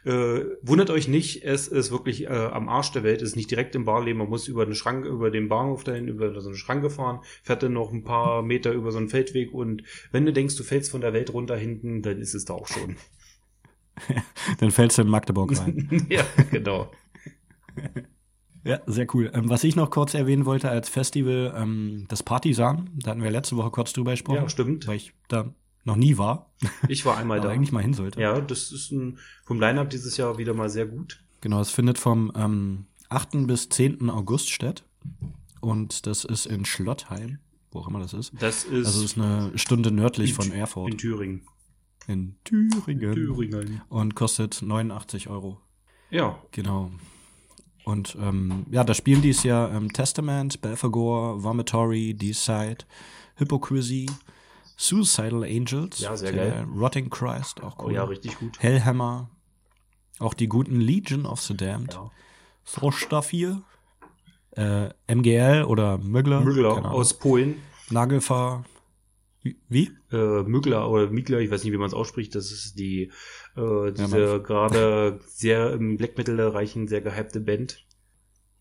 [0.05, 3.51] äh, wundert euch nicht, es ist wirklich äh, am Arsch der Welt, es ist nicht
[3.51, 6.57] direkt im Barley, man muss über eine Schranke, über den Bahnhof dahin, über so eine
[6.57, 10.33] Schranke fahren, fährt dann noch ein paar Meter über so einen Feldweg und wenn du
[10.33, 12.97] denkst, du fällst von der Welt runter hinten, dann ist es da auch schon.
[14.59, 16.07] dann fällst du in Magdeburg rein.
[16.09, 16.91] ja, genau.
[18.64, 19.31] Ja, sehr cool.
[19.33, 23.31] Ähm, was ich noch kurz erwähnen wollte als Festival, ähm, das Partisan, da hatten wir
[23.31, 24.43] letzte Woche kurz drüber gesprochen.
[24.43, 24.89] Ja, stimmt.
[24.89, 25.55] Weil ich da
[25.87, 26.51] noch nie war.
[26.89, 27.49] Ich war einmal da.
[27.49, 28.20] eigentlich mal hin sollte.
[28.20, 31.22] Ja, das ist ein, vom Line-Up dieses Jahr wieder mal sehr gut.
[31.41, 33.47] Genau, es findet vom ähm, 8.
[33.47, 34.11] bis 10.
[34.11, 34.84] August statt.
[35.61, 37.39] Und das ist in Schlottheim,
[37.70, 38.32] wo auch immer das ist.
[38.39, 38.87] Das ist.
[38.87, 40.93] Also es ist eine Stunde nördlich von Erfurt.
[40.93, 41.43] In Thüringen.
[42.07, 43.14] In Thüringen.
[43.14, 43.82] Thüringen.
[43.89, 45.61] Und kostet 89 Euro.
[46.11, 46.41] Ja.
[46.53, 46.91] Genau.
[47.84, 52.78] Und ähm, ja, da spielen dies ja ähm, Testament, Belphegor, Vomitory, Decide,
[53.37, 54.07] Hypocrisy,
[54.77, 56.66] Suicidal Angels, ja, sehr geil.
[56.77, 57.87] Rotting Christ, auch cool.
[57.87, 58.59] Oh ja, richtig gut.
[58.61, 59.31] Hellhammer,
[60.18, 62.11] auch die guten Legion of the Damned, Ja.
[62.70, 63.62] Throschstafir,
[64.53, 66.87] äh, MGL oder Mögler, Müggler Ahnung.
[66.91, 67.57] aus Polen.
[67.91, 68.64] Nagelfahr,
[69.68, 69.93] wie?
[70.11, 72.35] Äh, Müggler oder Migler, ich weiß nicht, wie man es ausspricht.
[72.35, 73.12] Das ist die
[73.57, 77.87] äh, diese man- gerade sehr im Black Metal reichen, sehr gehypte Band.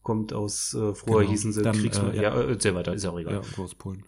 [0.04, 1.32] Kommt aus, äh, früher Genau.
[1.32, 2.14] hießen sie Dann, Kriegsmann.
[2.14, 2.22] äh, ja.
[2.22, 3.34] ja, äh, erzähl weiter, ist ja auch egal.
[3.34, 4.06] Ja, Großpolen.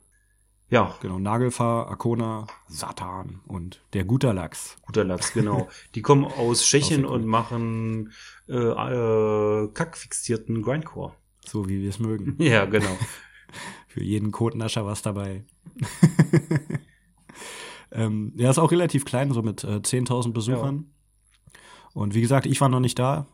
[0.69, 4.75] Ja, Genau, Nagelfahr, Arkona, Satan und der guter Lachs.
[4.81, 5.69] guter Lachs, genau.
[5.95, 8.11] Die kommen aus Tschechien und machen
[8.49, 11.13] äh, äh, kackfixierten Grindcore.
[11.45, 12.35] So wie wir es mögen.
[12.39, 12.97] Ja, genau.
[13.87, 15.45] Für jeden Kotnascher was dabei.
[17.91, 20.91] ähm, ja, ist auch relativ klein, so mit äh, 10.000 Besuchern.
[21.93, 23.25] Und wie gesagt, ich war noch nicht da.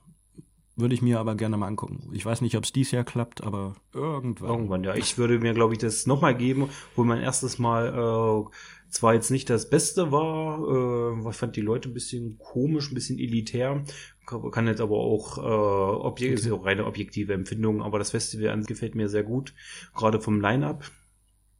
[0.75, 2.09] Würde ich mir aber gerne mal angucken.
[2.13, 4.49] Ich weiß nicht, ob es dies Jahr klappt, aber irgendwann.
[4.49, 4.95] Irgendwann, ja.
[4.95, 8.49] Ich würde mir, glaube ich, das nochmal geben, wo mein erstes Mal äh,
[8.89, 12.89] zwar jetzt nicht das Beste war, äh, weil ich fand die Leute ein bisschen komisch,
[12.89, 13.83] ein bisschen elitär,
[14.25, 18.49] kann jetzt aber auch, äh, Objek ist ja auch reine objektive Empfindung, aber das Festival
[18.49, 19.53] an sich gefällt mir sehr gut,
[19.95, 20.89] gerade vom Line-Up.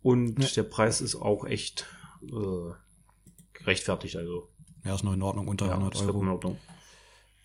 [0.01, 0.49] Und Ja.
[0.55, 1.85] der Preis ist auch echt
[2.23, 2.73] äh,
[3.53, 4.49] gerechtfertigt, also.
[4.83, 6.57] Ja, ist noch in Ordnung, unter Ja, 100 ist vollkommen in Euro Ordnung.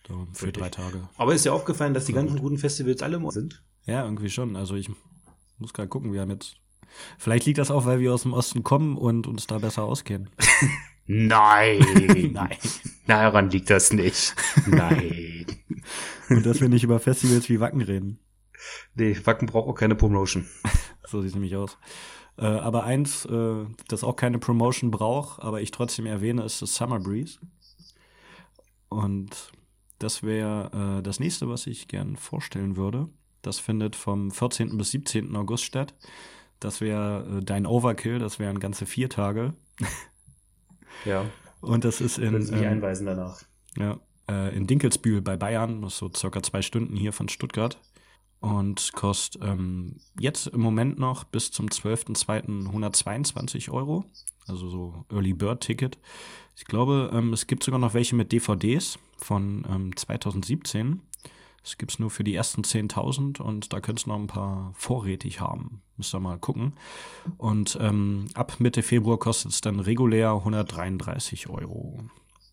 [0.09, 1.09] So, für drei Tage.
[1.17, 3.63] Aber ist dir aufgefallen, dass die ganzen guten Festivals alle im sind?
[3.87, 4.57] Ja, irgendwie schon.
[4.57, 4.91] Also ich
[5.59, 6.57] muss gerade gucken, wir haben jetzt.
[7.19, 10.31] Vielleicht liegt das auch, weil wir aus dem Osten kommen und uns da besser auskennen.
[11.07, 11.79] Nein.
[12.33, 12.57] Nein.
[13.07, 14.35] Daran liegt das nicht.
[14.67, 15.47] Nein.
[16.29, 18.19] Und dass wir nicht über Festivals wie Wacken reden.
[18.95, 20.47] Nee, Wacken braucht auch keine Promotion.
[21.07, 21.79] So sieht es nämlich aus.
[22.37, 26.75] Äh, aber eins, äh, das auch keine Promotion braucht, aber ich trotzdem erwähne, ist das
[26.75, 27.39] Summer Breeze.
[28.91, 29.51] Und
[29.99, 33.09] das wäre äh, das nächste, was ich gern vorstellen würde.
[33.43, 34.77] Das findet vom 14.
[34.77, 35.35] bis 17.
[35.37, 35.95] August statt.
[36.61, 39.55] Das wäre äh, dein Overkill, das wären ganze vier Tage.
[41.05, 41.25] Ja.
[41.61, 43.43] Und das ist in, Können Sie mich ähm, einweisen danach.
[43.77, 47.79] ja, äh, in Dinkelsbühl bei Bayern, das ist so circa zwei Stunden hier von Stuttgart.
[48.41, 52.67] Und kostet ähm, jetzt im Moment noch bis zum 12.02.
[52.67, 54.05] 122 Euro.
[54.47, 55.99] Also so Early Bird Ticket.
[56.59, 61.01] Ich glaube, ähm, es gibt sogar noch welche mit DVDs von ähm, 2017.
[61.63, 65.83] Das gibt's nur für die ersten 10.000 und da könnt's noch ein paar vorrätig haben.
[65.97, 66.73] Müsst ihr mal gucken.
[67.37, 72.01] Und ähm, ab Mitte Februar kostet es dann regulär 133 Euro.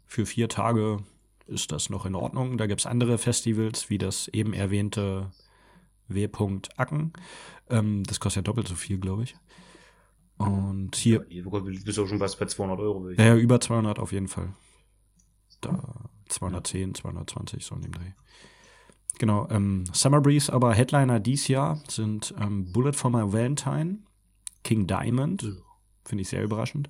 [0.05, 0.99] Für vier Tage
[1.47, 2.59] ist das noch in Ordnung.
[2.59, 5.31] Da gibt's andere Festivals, wie das eben erwähnte
[6.09, 6.29] W.
[6.77, 7.11] Acken.
[7.71, 9.35] Ähm, das kostet ja doppelt so viel, glaube ich.
[10.37, 13.09] Und hier, Du bist auch schon was bei 200 Euro.
[13.11, 14.53] ja, ja, über 200 auf jeden Fall.
[15.61, 18.11] Da 210, 220, so in dem Dreh.
[19.17, 23.99] Genau, ähm, Summer Breeze, aber Headliner dies Jahr sind ähm, Bullet for My Valentine,
[24.63, 25.53] King Diamond,
[26.03, 26.89] finde ich sehr überraschend,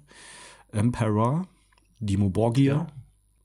[0.71, 1.47] Emperor,
[1.99, 2.87] Dimo Borgia,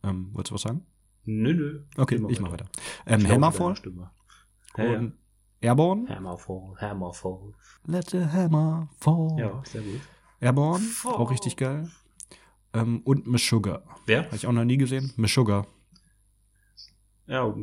[0.03, 0.87] ähm, wolltest du was sagen?
[1.27, 1.85] Nö, nö.
[1.99, 2.65] Okay, ich mach weiter.
[2.65, 2.71] weiter.
[3.07, 4.11] Ähm, Hammerfall Stimme.
[4.79, 5.03] Ja,
[5.63, 5.73] ja.
[5.73, 6.09] und Airborne.
[6.09, 7.55] Hammerfall, Hammerfall.
[7.87, 9.37] Let the hammer fall.
[9.39, 10.01] Ja, sehr gut.
[10.41, 11.15] Airborne, Fall.
[11.15, 11.91] auch richtig geil.
[12.73, 13.83] Ähm, und Meshuggah.
[14.07, 14.25] Wer?
[14.25, 15.13] Habe ich auch noch nie gesehen.
[15.17, 15.67] Meshuggah.
[17.27, 17.55] Ja,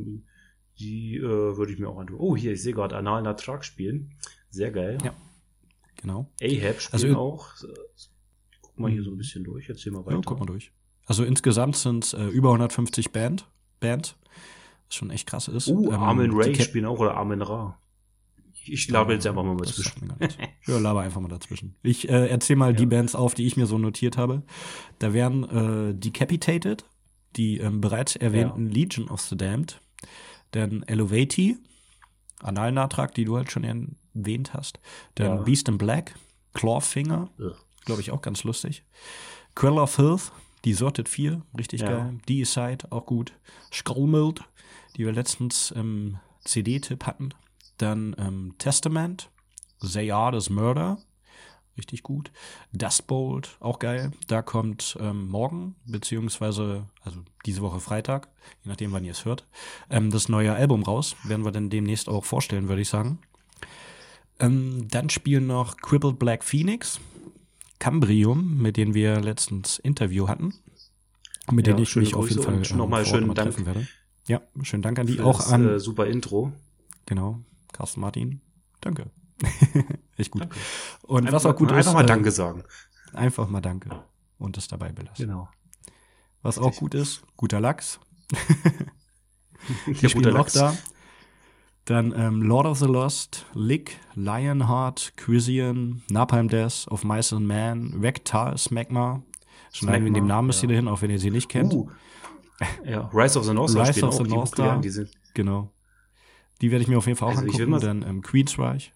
[0.79, 2.17] die äh, würde ich mir auch antun.
[2.19, 4.13] Oh, hier, ich sehe gerade Analen Ertrag spielen.
[4.49, 4.97] Sehr geil.
[5.03, 5.13] Ja.
[5.95, 6.31] Genau.
[6.41, 7.53] Ahab spielen Also auch.
[7.95, 8.09] Ich
[8.61, 9.67] guck mal hier so ein bisschen durch.
[9.69, 10.17] Erzähl mal weiter.
[10.17, 10.71] Ja, guck mal durch.
[11.05, 14.17] Also insgesamt sind es äh, über 150 Band, Band,
[14.87, 15.67] was schon echt krass ist.
[15.69, 17.79] Uh, Ähm, Armin Ray spielen auch oder Armin Ra.
[18.67, 19.89] Ich, ich labe jetzt einfach mal mal Das zwischen.
[19.89, 20.37] sagt mir gar nichts.
[20.67, 21.75] Ja, laber einfach mal dazwischen.
[21.83, 22.89] Ich äh, erzähle mal die Ja.
[22.89, 24.43] Bands auf, die ich mir so notiert habe.
[24.99, 25.43] Da wären
[25.89, 26.85] äh, Decapitated,
[27.35, 29.79] die ähm, bereits erwähnten Legion of the Damned,
[30.51, 31.57] dann Elevati,
[32.41, 34.79] Analnatrag, die du halt schon erwähnt hast,
[35.15, 35.41] dann Ja.
[35.43, 36.15] Beast in Black,
[36.53, 37.29] Clawfinger,
[37.85, 38.83] glaube ich auch ganz lustig,
[39.55, 40.31] Quell of Filth,
[40.65, 41.87] die Sorted 4, richtig Ja.
[41.89, 43.33] geil, Deicide, auch gut,
[43.73, 44.41] Skullmold,
[44.95, 47.29] die wir letztens im CD-Tipp hatten,
[47.77, 49.29] dann ähm, Testament,
[49.81, 50.97] They Are This Murder,
[51.77, 52.31] richtig gut.
[52.73, 54.11] Dustbolt, auch geil.
[54.27, 58.29] Da kommt ähm, morgen, beziehungsweise, also diese Woche Freitag,
[58.63, 59.47] je nachdem, wann ihr es hört,
[59.89, 61.15] ähm, das neue Album raus.
[61.23, 63.19] Werden wir dann demnächst auch vorstellen, würde ich sagen.
[64.39, 66.99] Ähm, dann spielen noch Crippled Black Phoenix,
[67.79, 70.53] Cambrium, mit denen wir letztens Interview hatten.
[71.51, 73.65] Mit ja, denen ich mich auf jeden Fall ähm, nochmal schönen Dank.
[73.65, 73.87] Werde.
[74.27, 75.21] Ja, schönen Dank an die.
[75.21, 75.67] Auch das, an.
[75.67, 76.51] Äh, super Intro.
[77.05, 77.39] Genau.
[77.77, 78.41] Carsten Martin.
[78.81, 79.11] Danke.
[80.17, 80.41] Echt gut.
[80.41, 80.55] Danke.
[81.03, 81.87] Und einfach, was auch gut einfach ist.
[81.87, 82.63] Einfach mal äh, Danke sagen.
[83.13, 84.03] Einfach mal Danke.
[84.39, 85.27] Und es dabei belassen.
[85.27, 85.47] Genau.
[86.41, 87.99] Was auch gut ist, guter Lachs.
[89.87, 90.75] Die spielen auch da.
[91.85, 98.01] Dann ähm, Lord of the Lost, Lick, Lionheart, Quisian, Napalm Death, Of Mice and Man,
[98.01, 99.21] Vector, Smegma.
[99.71, 100.75] Schneiden wir in dem Namen ihr ja.
[100.75, 101.73] hin, auch wenn ihr sie nicht kennt.
[101.73, 101.89] Uh.
[102.83, 103.75] Ja, Rise of the North.
[103.75, 104.81] Rise of the North Star.
[105.33, 105.71] Genau.
[106.61, 107.79] Die werde ich mir auf jeden Fall auch also angucken.
[107.79, 108.93] Dann ähm, Queensreich,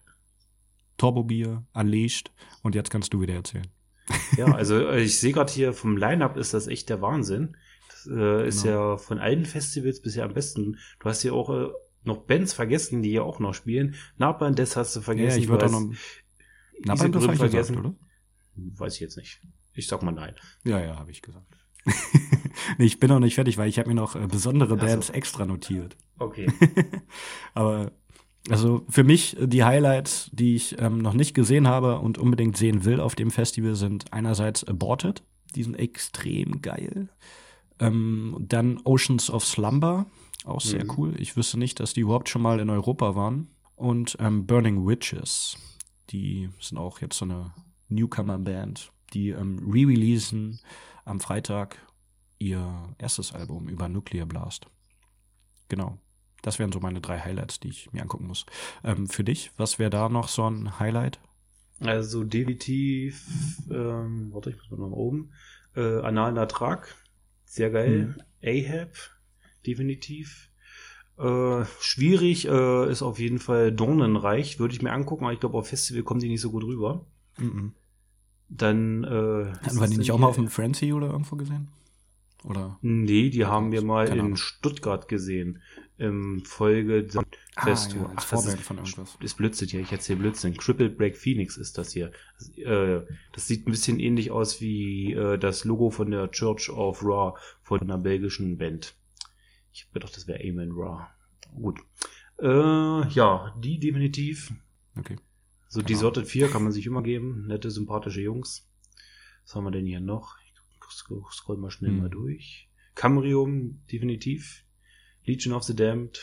[0.96, 2.32] Turbo Beer, Unleashed
[2.62, 3.66] und jetzt kannst du wieder erzählen.
[4.36, 7.56] Ja, also äh, ich sehe gerade hier vom Line-Up ist das echt der Wahnsinn.
[7.88, 8.92] Das äh, ist genau.
[8.92, 10.78] ja von allen Festivals bisher am besten.
[10.98, 11.68] Du hast hier auch äh,
[12.04, 13.94] noch Bands vergessen, die hier auch noch spielen.
[14.16, 15.38] Napalm, das hast du vergessen.
[15.38, 15.92] Ja, ich würde auch noch.
[16.84, 18.78] Napalm, das habe ich vergessen, gesagt, oder?
[18.78, 19.40] Weiß ich jetzt nicht.
[19.74, 20.34] Ich sag mal nein.
[20.64, 21.46] Ja, ja, habe ich gesagt.
[22.78, 25.12] nee, ich bin noch nicht fertig, weil ich habe mir noch äh, besondere Bands so.
[25.12, 25.96] extra notiert.
[26.18, 26.46] Okay.
[27.54, 27.92] Aber
[28.48, 32.56] also für mich äh, die Highlights, die ich ähm, noch nicht gesehen habe und unbedingt
[32.56, 35.22] sehen will auf dem Festival, sind einerseits Aborted,
[35.54, 37.08] die sind extrem geil.
[37.78, 40.06] Ähm, dann Oceans of Slumber,
[40.44, 40.92] auch sehr mhm.
[40.96, 41.14] cool.
[41.18, 43.48] Ich wüsste nicht, dass die überhaupt schon mal in Europa waren.
[43.76, 45.56] Und ähm, Burning Witches,
[46.10, 47.52] die sind auch jetzt so eine
[47.88, 50.60] Newcomer-Band, die ähm, re-releasen
[51.04, 51.78] am Freitag
[52.38, 54.66] ihr erstes Album über Nuclear Blast.
[55.68, 55.98] Genau.
[56.42, 58.46] Das wären so meine drei Highlights, die ich mir angucken muss.
[58.82, 61.20] Ähm, für dich, was wäre da noch so ein Highlight?
[61.78, 63.26] Also definitiv,
[63.70, 65.32] ähm, warte, ich muss mal nach oben.
[65.74, 66.94] Äh, Analen Ertrag,
[67.44, 68.14] sehr geil.
[68.40, 68.66] Hm.
[68.66, 68.90] Ahab,
[69.66, 70.50] definitiv.
[71.18, 75.58] Äh, schwierig äh, ist auf jeden Fall Dornenreich, würde ich mir angucken, aber ich glaube,
[75.58, 77.06] auf Festival kommen die nicht so gut rüber.
[77.38, 77.74] Mhm.
[78.54, 81.68] Dann äh, Hatten wir die nicht auch mal auf dem Frenzy oder irgendwo gesehen?
[82.44, 82.78] Oder?
[82.82, 85.62] Nee, die haben wir mal in Stuttgart gesehen.
[85.96, 87.94] Im Folge ah, Fest.
[87.94, 89.16] Ja, Ach, das ist, von irgendwas.
[89.20, 89.80] ist Blödsinn hier.
[89.80, 90.56] Ich erzähle Blödsinn.
[90.56, 92.10] Crippled Break Phoenix ist das hier.
[92.38, 96.68] Das, äh, das sieht ein bisschen ähnlich aus wie äh, das Logo von der Church
[96.70, 98.96] of Raw von einer belgischen Band.
[99.72, 101.06] Ich hab gedacht, das wäre Amen Raw.
[101.54, 101.80] Gut.
[102.40, 104.52] Äh, ja, die definitiv.
[104.98, 105.16] Okay.
[105.72, 105.88] So genau.
[105.88, 107.46] Deserted 4 kann man sich immer geben.
[107.46, 108.68] Nette, sympathische Jungs.
[109.42, 110.36] Was haben wir denn hier noch?
[110.42, 110.52] Ich
[110.90, 111.98] scroll mal schnell hm.
[111.98, 112.68] mal durch.
[112.94, 114.66] Cambrium, definitiv.
[115.24, 116.20] Legion of the Damned.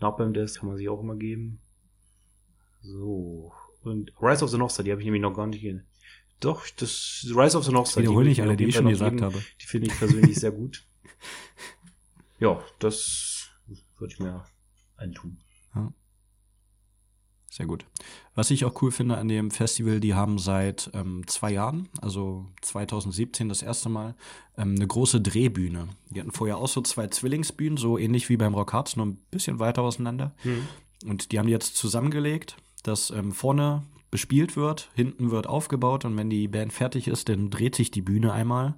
[0.00, 1.60] Napalm Death kann man sich auch immer geben.
[2.82, 3.54] So.
[3.80, 5.86] Und Rise of the North Star, die habe ich nämlich noch gar nicht gesehen.
[6.38, 8.02] Doch, das Rise of the North Star.
[8.02, 9.24] Ich wiederhole nicht alle, die ich schon gesagt geben.
[9.24, 9.42] habe.
[9.62, 10.86] Die finde ich persönlich sehr gut.
[12.38, 13.50] Ja, das
[13.98, 14.44] würde ich mir
[14.96, 15.38] eintun.
[15.76, 15.92] Ja.
[17.52, 17.84] Sehr gut.
[18.34, 22.46] Was ich auch cool finde an dem Festival, die haben seit ähm, zwei Jahren, also
[22.62, 24.14] 2017 das erste Mal,
[24.56, 25.88] ähm, eine große Drehbühne.
[26.08, 29.18] Die hatten vorher auch so zwei Zwillingsbühnen, so ähnlich wie beim Rock Hearts, nur ein
[29.30, 30.34] bisschen weiter auseinander.
[30.44, 30.66] Mhm.
[31.04, 36.16] Und die haben die jetzt zusammengelegt, dass ähm, vorne bespielt wird, hinten wird aufgebaut und
[36.16, 38.76] wenn die Band fertig ist, dann dreht sich die Bühne einmal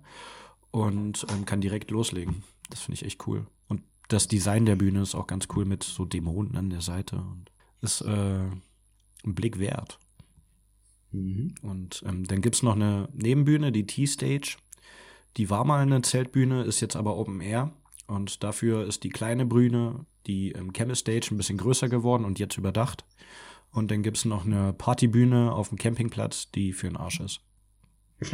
[0.73, 2.43] und ähm, kann direkt loslegen.
[2.71, 3.47] Das finde ich echt cool.
[3.69, 7.15] Und das Design der Bühne ist auch ganz cool mit so Dämonen an der Seite
[7.19, 7.54] und
[7.85, 8.41] ist äh,
[9.25, 9.99] ein Blick wert.
[11.13, 11.55] Mhm.
[11.63, 14.57] Und ähm, dann gibt es noch eine Nebenbühne, die T-Stage.
[15.37, 17.73] Die war mal eine Zeltbühne, ist jetzt aber Open Air.
[18.07, 22.39] Und dafür ist die kleine Bühne, die ähm, Camel Stage, ein bisschen größer geworden und
[22.39, 23.05] jetzt überdacht.
[23.71, 27.41] Und dann gibt es noch eine Partybühne auf dem Campingplatz, die für den Arsch ist.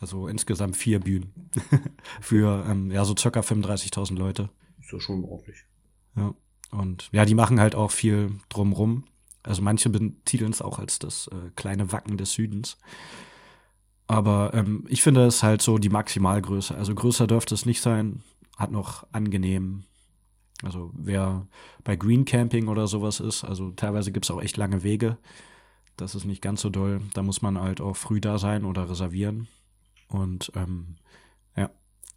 [0.00, 1.48] Also insgesamt vier Bühnen.
[2.20, 4.50] für ähm, ja, so circa 35.000 Leute.
[4.80, 5.64] Ist ja schon ordentlich.
[6.16, 6.34] Ja.
[6.72, 9.04] Und ja, die machen halt auch viel drumrum.
[9.44, 12.78] Also manche betiteln es auch als das äh, kleine Wacken des Südens.
[14.06, 16.74] Aber ähm, ich finde es halt so die Maximalgröße.
[16.74, 18.22] Also größer dürfte es nicht sein.
[18.56, 19.84] Hat noch angenehm.
[20.62, 21.46] Also wer
[21.84, 25.18] bei Green Camping oder sowas ist, also teilweise gibt es auch echt lange Wege.
[25.96, 27.00] Das ist nicht ganz so doll.
[27.14, 29.48] Da muss man halt auch früh da sein oder reservieren.
[30.08, 30.96] Und ähm,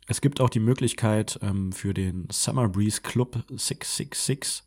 [0.08, 4.64] es gibt auch die Möglichkeit ähm, für den Summer Breeze Club 666.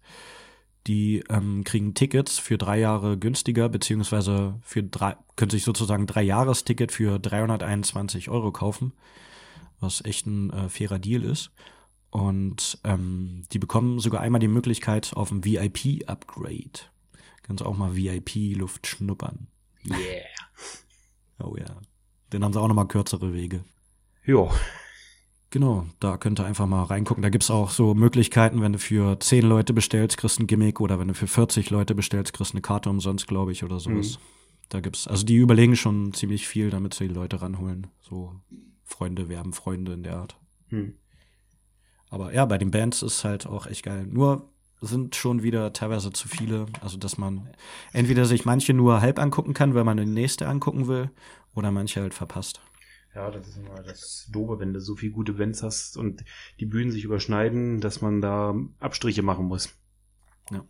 [0.87, 6.23] Die ähm, kriegen Tickets für drei Jahre günstiger, beziehungsweise für drei, können sich sozusagen drei
[6.23, 8.93] Jahresticket für 321 Euro kaufen,
[9.81, 11.51] was echt ein äh, fairer Deal ist.
[12.11, 16.81] Und ähm, die bekommen sogar einmal die Möglichkeit auf ein VIP-Upgrade.
[17.43, 19.49] Kannst auch mal VIP-Luft schnuppern.
[19.87, 20.25] Yeah.
[21.39, 21.81] oh ja.
[22.31, 23.63] Dann haben sie auch nochmal kürzere Wege.
[24.25, 24.51] Ja.
[25.51, 27.23] Genau, da könnt ihr einfach mal reingucken.
[27.23, 30.99] Da gibt's auch so Möglichkeiten, wenn du für 10 Leute bestellst, kriegst ein Gimmick oder
[30.99, 34.19] wenn du für 40 Leute bestellst, kriegst eine Karte umsonst, glaube ich, oder sowas.
[34.19, 34.23] Mhm.
[34.69, 37.87] da gibt's, also die überlegen schon ziemlich viel, damit sie die Leute ranholen.
[38.03, 38.35] So
[38.85, 40.37] Freunde werben Freunde in der Art.
[40.69, 40.95] Hm.
[42.11, 44.07] Aber ja, bei den Bands ist halt auch echt geil.
[44.07, 46.67] Nur sind schon wieder teilweise zu viele.
[46.81, 47.49] Also, dass man
[47.93, 51.11] entweder sich manche nur halb angucken kann, weil man die nächste angucken will,
[51.55, 52.61] oder manche halt verpasst.
[53.19, 56.25] Ja, das ist immer das Dobe, wenn du so viele gute Bands hast und
[56.61, 59.77] die Bühnen sich überschneiden, dass man da Abstriche machen muss.
[60.53, 60.65] Ja.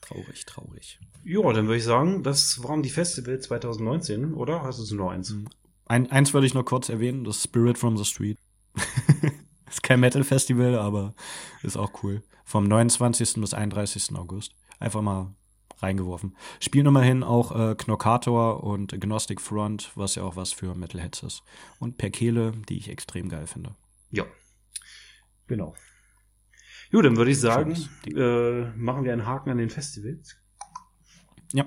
[0.00, 1.00] Traurig, traurig.
[1.24, 4.62] Ja, dann würde ich sagen, das waren die Festivals 2019, oder?
[4.62, 5.30] Hast du noch eins?
[5.30, 5.48] Mhm.
[5.86, 8.38] Ein, eins würde ich noch kurz erwähnen, das Spirit from the Street.
[9.68, 11.16] ist kein Metal-Festival, aber
[11.64, 12.22] ist auch cool.
[12.44, 13.34] Vom 29.
[13.40, 14.14] bis 31.
[14.14, 14.54] August.
[14.78, 15.34] Einfach mal
[15.84, 16.36] reingeworfen.
[16.60, 21.42] Spielen immerhin auch äh, Knockator und Agnostic Front, was ja auch was für Metalheads ist.
[21.78, 23.76] Und Perkele, die ich extrem geil finde.
[24.10, 24.24] Ja.
[25.46, 25.74] Genau.
[26.90, 27.72] Gut, dann würde ich sagen,
[28.06, 30.36] äh, machen wir einen Haken an den Festivals.
[31.52, 31.66] Ja.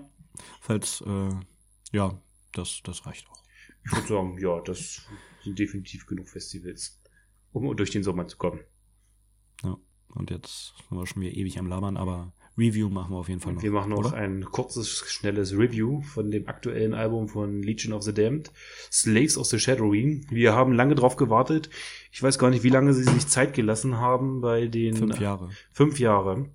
[0.62, 1.30] Falls, äh,
[1.92, 2.20] ja,
[2.54, 3.44] das, das reicht auch.
[3.86, 5.06] Ich würde sagen, ja, das
[5.44, 7.02] sind definitiv genug Festivals,
[7.52, 8.60] um durch den Sommer zu kommen.
[9.64, 9.78] Ja,
[10.10, 13.40] und jetzt sind wir schon wieder ewig am Labern, aber Review machen wir auf jeden
[13.40, 13.62] Fall noch.
[13.62, 14.14] Wir machen noch oder?
[14.14, 18.52] ein kurzes, schnelles Review von dem aktuellen Album von Legion of the Damned,
[18.92, 20.26] Slaves of the Shadowing.
[20.30, 21.70] Wir haben lange drauf gewartet.
[22.12, 24.96] Ich weiß gar nicht, wie lange sie sich Zeit gelassen haben bei den.
[24.96, 25.50] Fünf Jahre.
[25.72, 26.50] Fünf Jahre.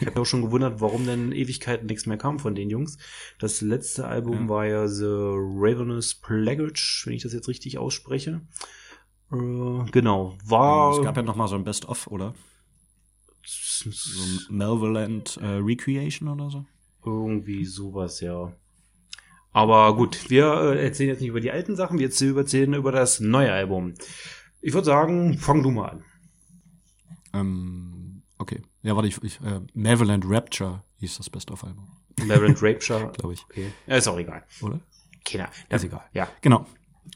[0.00, 2.98] Ich habe auch schon gewundert, warum denn Ewigkeiten nichts mehr kam von den Jungs.
[3.38, 4.48] Das letzte Album ja.
[4.48, 8.40] war ja The Ravenous Plaguage, wenn ich das jetzt richtig ausspreche.
[9.32, 10.98] Äh, genau, war.
[10.98, 12.34] Es gab ja noch mal so ein Best-of, oder?
[13.90, 16.64] So Malevolent äh, Recreation oder so?
[17.04, 18.52] Irgendwie sowas, ja.
[19.52, 23.20] Aber gut, wir äh, erzählen jetzt nicht über die alten Sachen, wir erzählen über das
[23.20, 23.94] neue Album.
[24.60, 26.04] Ich würde sagen, fang du mal an.
[27.34, 28.62] Ähm, okay.
[28.82, 31.88] Ja, warte, ich, ich äh, Malevolent Rapture hieß das Best-of-Album.
[32.24, 33.12] Malevolent Rapture?
[33.18, 33.44] Glaube ich.
[33.44, 33.72] Okay.
[33.86, 34.44] Ja, ist auch egal.
[34.62, 34.80] Oder?
[35.24, 35.50] Keiner.
[35.68, 36.04] Ist egal.
[36.12, 36.28] Ja.
[36.40, 36.66] Genau.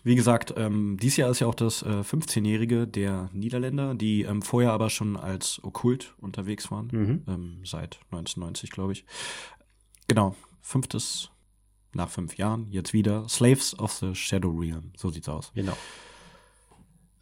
[0.03, 4.43] Wie gesagt, ähm, dies Jahr ist ja auch das äh, 15-Jährige der Niederländer, die ähm,
[4.43, 7.22] vorher aber schon als Okkult unterwegs waren, mhm.
[7.28, 9.05] ähm, seit 1990, glaube ich.
[10.09, 11.30] Genau, fünftes
[11.93, 15.51] nach fünf Jahren, jetzt wieder Slaves of the Shadow Realm, so sieht's aus.
[15.55, 15.76] Genau.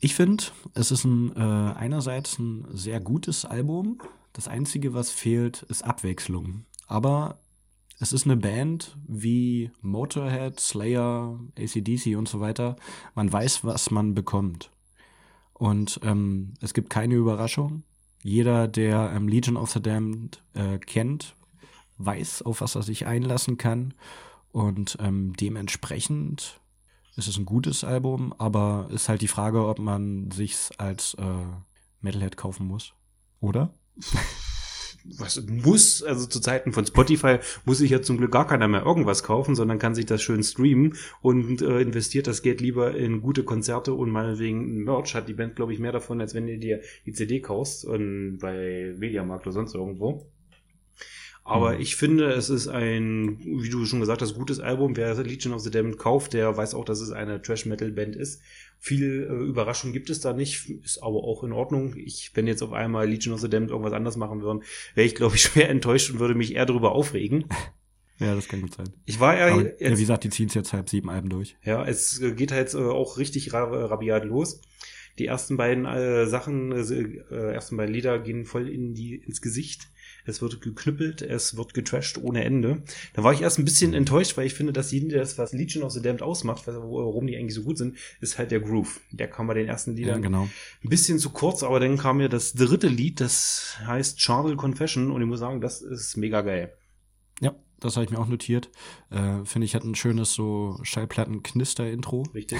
[0.01, 0.45] Ich finde,
[0.75, 3.99] es ist ein, äh, einerseits ein sehr gutes Album.
[4.33, 6.67] Das Einzige, was fehlt, ist Abwechslung.
[6.87, 7.39] Aber
[8.01, 12.76] es ist eine Band wie Motorhead, Slayer, ACDC und so weiter.
[13.14, 14.70] Man weiß, was man bekommt.
[15.53, 17.84] Und ähm, es gibt keine Überraschung.
[18.22, 21.36] Jeder, der ähm, Legion of the Damned äh, kennt,
[21.99, 23.95] weiß, auf was er sich einlassen kann.
[24.51, 26.61] Und ähm, dementsprechend
[27.16, 31.47] ist es ein gutes Album, aber ist halt die Frage, ob man sich's als äh,
[32.01, 32.95] Metalhead kaufen muss.
[33.40, 33.72] Oder?
[35.05, 38.85] was muss, also zu Zeiten von Spotify muss sich ja zum Glück gar keiner mehr
[38.85, 43.21] irgendwas kaufen, sondern kann sich das schön streamen und äh, investiert das Geld lieber in
[43.21, 45.15] gute Konzerte und meinetwegen Merch.
[45.15, 48.39] Hat die Band, glaube ich, mehr davon, als wenn du dir die CD kaufst und
[48.39, 50.27] bei Mediamarkt oder sonst irgendwo.
[51.45, 51.81] Aber mhm.
[51.81, 54.97] ich finde, es ist ein, wie du schon gesagt hast, gutes Album.
[54.97, 58.41] Wer Legion of the Damned kauft, der weiß auch, dass es eine Trash-Metal-Band ist.
[58.87, 61.97] Viel äh, Überraschung gibt es da nicht, ist aber auch in Ordnung.
[61.97, 64.62] Ich, wenn jetzt auf einmal Legion of the Damned irgendwas anders machen würden,
[64.95, 67.47] wäre ich, glaube ich, schwer enttäuscht und würde mich eher darüber aufregen.
[68.20, 68.93] Ja, das kann gut sein.
[69.07, 71.57] Ich war ja, aber, ja wie gesagt, die ziehen es jetzt halb sieben Alben durch.
[71.64, 74.61] Ja, es geht halt äh, auch richtig rabiat los.
[75.18, 79.41] Die ersten beiden äh, Sachen, äh, äh, ersten beiden Lieder gehen voll in die ins
[79.41, 79.89] Gesicht
[80.25, 82.83] es wird geknüppelt, es wird getrashed ohne Ende.
[83.12, 85.93] Da war ich erst ein bisschen enttäuscht, weil ich finde, dass das, was Legion of
[85.93, 89.01] the Damned ausmacht, warum die eigentlich so gut sind, ist halt der Groove.
[89.11, 90.49] Der kam bei den ersten Liedern ja, genau.
[90.83, 95.11] ein bisschen zu kurz, aber dann kam mir das dritte Lied, das heißt Charnel Confession
[95.11, 96.72] und ich muss sagen, das ist mega geil.
[97.41, 98.70] Ja, das habe ich mir auch notiert.
[99.11, 102.25] Äh, Finde ich, hat ein schönes so Schallplatten-Knister-Intro.
[102.35, 102.59] Richtig.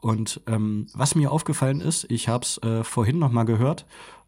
[0.00, 3.84] Und ähm, was mir aufgefallen ist, ich habe es äh, vorhin noch mal gehört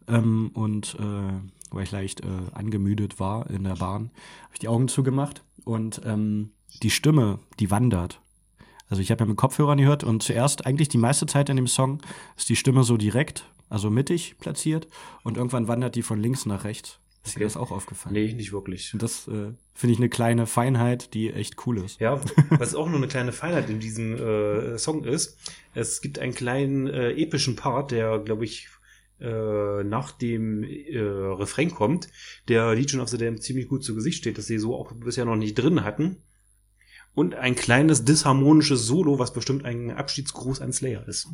[0.07, 4.11] ähm, und äh, weil ich leicht äh, angemüdet war in der Bahn,
[4.43, 6.51] habe ich die Augen zugemacht und ähm,
[6.83, 8.21] die Stimme, die wandert.
[8.89, 11.67] Also ich habe ja mit Kopfhörern gehört und zuerst eigentlich die meiste Zeit in dem
[11.67, 12.01] Song
[12.35, 14.87] ist die Stimme so direkt, also mittig platziert
[15.23, 16.99] und irgendwann wandert die von links nach rechts.
[17.23, 17.39] Ist okay.
[17.39, 18.13] dir das auch aufgefallen?
[18.13, 18.93] Nee, nicht wirklich.
[18.93, 21.99] Und das äh, finde ich eine kleine Feinheit, die echt cool ist.
[21.99, 25.37] Ja, was auch nur eine kleine Feinheit in diesem äh, Song ist,
[25.75, 28.69] es gibt einen kleinen äh, epischen Part, der, glaube ich,
[29.21, 32.07] äh, nach dem äh, Refrain kommt,
[32.47, 35.25] der Legion of the Damned ziemlich gut zu Gesicht steht, dass sie so auch bisher
[35.25, 36.17] noch nicht drin hatten.
[37.13, 41.27] Und ein kleines disharmonisches Solo, was bestimmt ein Abschiedsgruß an Slayer ist.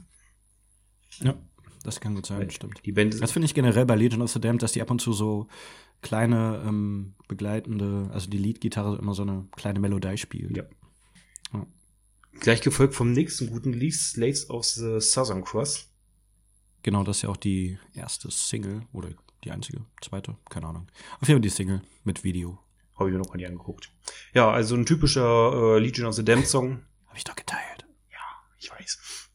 [1.20, 1.36] Ja,
[1.84, 2.82] das kann gut sein, Weil stimmt.
[2.86, 5.00] Die Band das finde ich generell bei Legion of the Damned, dass die ab und
[5.00, 5.48] zu so
[6.02, 10.58] kleine ähm, begleitende, also die Leadgitarre immer so eine kleine Melodie spielt.
[10.58, 10.64] Ja.
[11.54, 11.66] Ja.
[12.40, 15.90] Gleich gefolgt vom nächsten guten Lied, Slaves of the Southern Cross.
[16.88, 19.10] Genau, das ist ja auch die erste Single oder
[19.44, 20.88] die einzige, zweite, keine Ahnung.
[21.20, 22.60] Auf jeden Fall die Single mit Video.
[22.96, 23.92] Habe ich mir noch gar nicht angeguckt.
[24.34, 26.80] Ja, also ein typischer äh, Legion of the Damned Song.
[27.08, 27.86] Habe ich doch geteilt.
[28.10, 28.20] Ja,
[28.58, 29.30] ich weiß.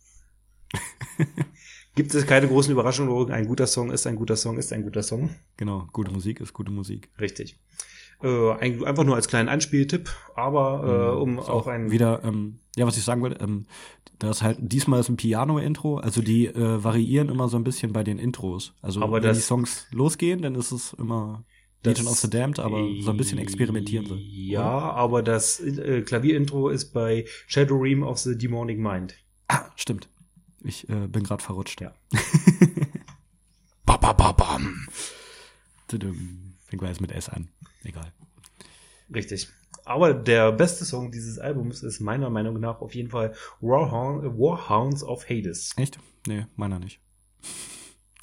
[1.94, 5.02] Gibt es keine großen Überraschungen, ein guter Song ist ein guter Song ist ein guter
[5.02, 5.36] Song.
[5.58, 7.10] Genau, gute Musik ist gute Musik.
[7.20, 7.60] Richtig.
[8.22, 11.22] Äh, einfach nur als kleinen Anspieltipp, aber äh, mhm.
[11.22, 13.66] um auch, auch ein wieder, ähm, ja, was ich sagen wollte, ähm,
[14.18, 18.04] das halt diesmal ist ein Piano-Intro, also die äh, variieren immer so ein bisschen bei
[18.04, 18.74] den Intros.
[18.80, 21.44] Also aber wenn die Songs losgehen, dann ist es immer
[21.84, 24.50] Legion of the Damned, aber so ein bisschen experimentieren sie.
[24.50, 24.94] Ja, oder?
[24.94, 29.16] aber das äh, Klavierintro ist bei Shadow Ream of the Demonic Mind.
[29.48, 30.08] Ah, stimmt.
[30.62, 31.80] Ich äh, bin gerade verrutscht.
[31.80, 31.92] Ja.
[33.84, 34.86] ba, ba, ba, bam.
[36.72, 37.50] Fängt jetzt mit S an.
[37.84, 38.12] Egal.
[39.14, 39.48] Richtig.
[39.84, 45.02] Aber der beste Song dieses Albums ist meiner Meinung nach auf jeden Fall Warhound, Warhounds
[45.04, 45.74] of Hades.
[45.76, 45.98] Echt?
[46.26, 47.00] Nee, meiner nicht.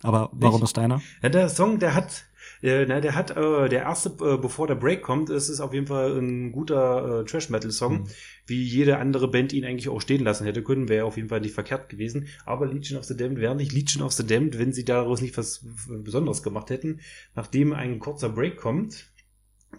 [0.02, 0.70] Aber warum nicht?
[0.70, 1.00] ist deiner?
[1.22, 2.26] Ja, der Song, der hat
[2.62, 5.74] äh, na, der hat, äh, der erste, äh, bevor der Break kommt, ist es auf
[5.74, 8.02] jeden Fall ein guter äh, Trash-Metal-Song.
[8.02, 8.08] Mhm.
[8.46, 11.42] Wie jede andere Band ihn eigentlich auch stehen lassen hätte können, wäre auf jeden Fall
[11.42, 12.28] nicht verkehrt gewesen.
[12.46, 15.38] Aber Legion of the Damned wäre nicht Legion of the Damned, wenn sie daraus nicht
[15.38, 17.02] was Besonderes gemacht hätten.
[17.36, 19.12] Nachdem ein kurzer Break kommt,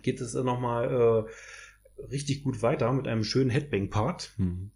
[0.02, 4.34] geht es nochmal äh, richtig gut weiter mit einem schönen Headbang-Part.
[4.38, 4.70] Mhm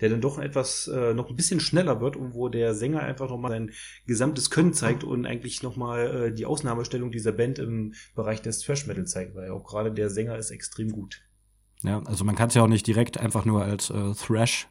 [0.00, 3.28] der dann doch etwas äh, noch ein bisschen schneller wird und wo der Sänger einfach
[3.28, 3.70] nochmal sein
[4.06, 8.86] gesamtes Können zeigt und eigentlich nochmal äh, die Ausnahmestellung dieser Band im Bereich des Thrash
[8.86, 11.22] Metal zeigt, weil auch gerade der Sänger ist extrem gut.
[11.82, 14.68] Ja, also man kann es ja auch nicht direkt einfach nur als äh, Thrash,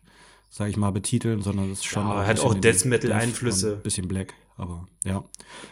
[0.49, 2.03] sag ich mal, betiteln, sondern es ist schon.
[2.03, 3.75] Ja, hat auch Death Metal Einflüsse.
[3.75, 5.23] Ein bisschen Black, aber ja.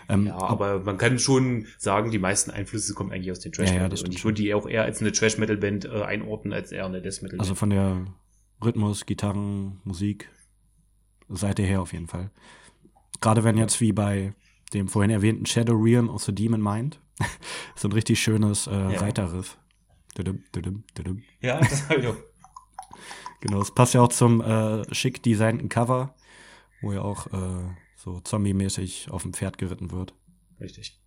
[0.07, 3.71] Ähm, ja, aber man kann schon sagen, die meisten Einflüsse kommen eigentlich aus den Trash
[3.71, 3.89] Metal.
[3.89, 6.53] Ja, ja, und ich würde die auch eher als eine Trash Metal Band äh, einordnen
[6.53, 7.37] als eher eine Death Metal.
[7.37, 7.41] Band.
[7.41, 8.05] Also von der
[8.63, 10.29] Rhythmus, Gitarren, Musik,
[11.29, 12.31] Seite her auf jeden Fall.
[13.21, 14.33] Gerade wenn jetzt wie bei
[14.73, 16.99] dem vorhin erwähnten Shadow Realm of the Demon Mind
[17.75, 18.99] so ein richtig schönes äh, ja.
[18.99, 19.57] Reiterriff.
[21.41, 22.15] Ja, das habe ich auch.
[23.41, 26.15] Genau, es passt ja auch zum äh, schick designten Cover,
[26.81, 30.15] wo ja auch äh, so zombie-mäßig auf dem Pferd geritten wird.
[30.59, 30.99] Richtig.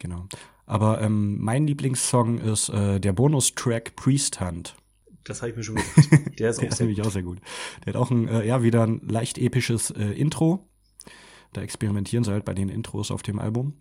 [0.00, 0.26] Genau.
[0.66, 4.74] Aber ähm, mein Lieblingssong ist äh, der Bonustrack Priest Hunt.
[5.28, 5.76] Das habe ich mir schon
[6.10, 6.38] gedacht.
[6.38, 7.38] Der ist, auch, sehr auch sehr gut.
[7.84, 10.68] Der hat auch ein, äh, ja, wieder ein leicht episches äh, Intro.
[11.52, 13.74] Da experimentieren sie halt bei den Intros auf dem Album.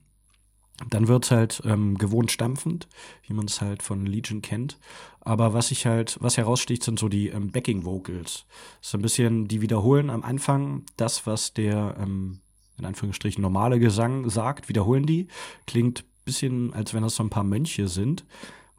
[0.90, 2.88] Dann wird's halt ähm, gewohnt stampfend,
[3.26, 4.78] wie man es halt von Legion kennt.
[5.22, 8.46] Aber was ich halt, was heraussticht, sind so die ähm, Backing Vocals.
[8.80, 12.42] So ein bisschen, die wiederholen am Anfang das, was der ähm,
[12.78, 15.28] in Anführungsstrichen normale Gesang sagt, wiederholen die.
[15.66, 18.24] Klingt bisschen, als wenn das so ein paar Mönche sind.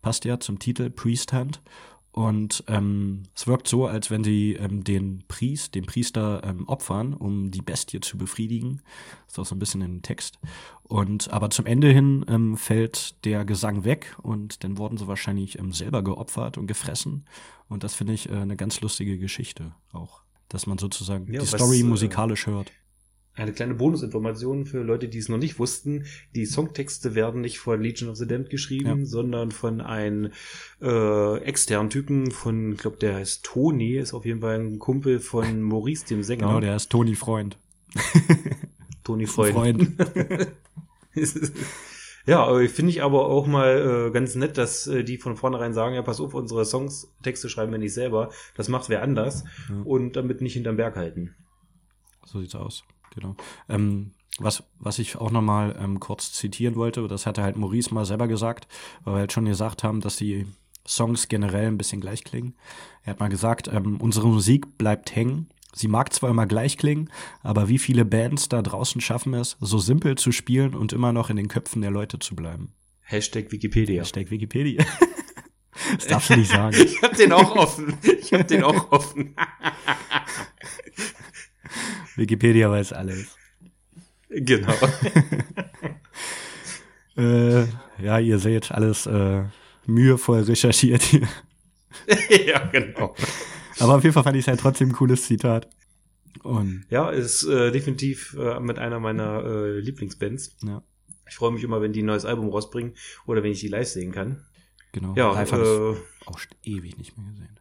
[0.02, 1.60] Passt ja zum Titel Priest Hand.
[2.18, 7.14] Und ähm, es wirkt so, als wenn sie ähm, den Priest, den Priester ähm, opfern,
[7.14, 8.82] um die Bestie zu befriedigen.
[9.26, 10.40] Das ist auch so ein bisschen im Text.
[10.82, 15.60] Und aber zum Ende hin ähm, fällt der Gesang weg und dann wurden sie wahrscheinlich
[15.60, 17.24] ähm, selber geopfert und gefressen.
[17.68, 21.46] Und das finde ich äh, eine ganz lustige Geschichte auch, dass man sozusagen ja, die
[21.46, 22.72] Story was, äh, musikalisch hört.
[23.38, 26.06] Eine kleine Bonusinformation für Leute, die es noch nicht wussten.
[26.34, 29.04] Die Songtexte werden nicht von Legion of the Damned geschrieben, ja.
[29.04, 30.32] sondern von einem
[30.82, 35.20] äh, externen Typen von, ich glaube, der heißt Toni, ist auf jeden Fall ein Kumpel
[35.20, 36.48] von Maurice, dem Sänger.
[36.48, 37.58] Genau, der ist Toni Freund.
[39.04, 39.54] Toni Freund.
[39.54, 40.48] Freund.
[42.26, 45.94] ja, finde ich aber auch mal äh, ganz nett, dass äh, die von vornherein sagen,
[45.94, 49.80] ja, pass auf, unsere Songs, Texte schreiben wir nicht selber, das macht wer anders ja.
[49.84, 51.36] und damit nicht hinterm Berg halten.
[52.24, 52.82] So sieht's aus
[53.18, 53.36] genau.
[53.68, 58.04] Ähm, was, was ich auch nochmal ähm, kurz zitieren wollte, das hatte halt Maurice mal
[58.04, 58.68] selber gesagt,
[59.04, 60.46] weil wir halt schon gesagt haben, dass die
[60.86, 62.54] Songs generell ein bisschen gleich klingen.
[63.02, 65.48] Er hat mal gesagt, ähm, unsere Musik bleibt hängen.
[65.74, 67.10] Sie mag zwar immer gleich klingen,
[67.42, 71.30] aber wie viele Bands da draußen schaffen es, so simpel zu spielen und immer noch
[71.30, 72.72] in den Köpfen der Leute zu bleiben.
[73.02, 74.02] Hashtag Wikipedia.
[74.02, 74.84] Hashtag Wikipedia.
[75.96, 76.76] das darfst du nicht sagen.
[76.76, 77.98] ich hab den auch offen.
[78.20, 79.34] Ich hab den auch offen.
[82.16, 83.36] Wikipedia weiß alles.
[84.30, 84.74] Genau.
[87.16, 87.64] äh,
[88.02, 89.44] ja, ihr seht alles äh,
[89.86, 91.28] mühevoll recherchiert hier.
[92.46, 93.14] ja, genau.
[93.78, 95.68] Aber auf jeden Fall fand ich es halt trotzdem ein cooles Zitat.
[96.42, 100.56] Und ja, ist äh, definitiv äh, mit einer meiner äh, Lieblingsbands.
[100.62, 100.82] Ja.
[101.28, 102.94] Ich freue mich immer, wenn die ein neues Album rausbringen
[103.26, 104.44] oder wenn ich die live sehen kann.
[104.92, 105.14] Genau.
[105.14, 105.96] Ja, live äh,
[106.26, 107.57] auch ewig nicht mehr gesehen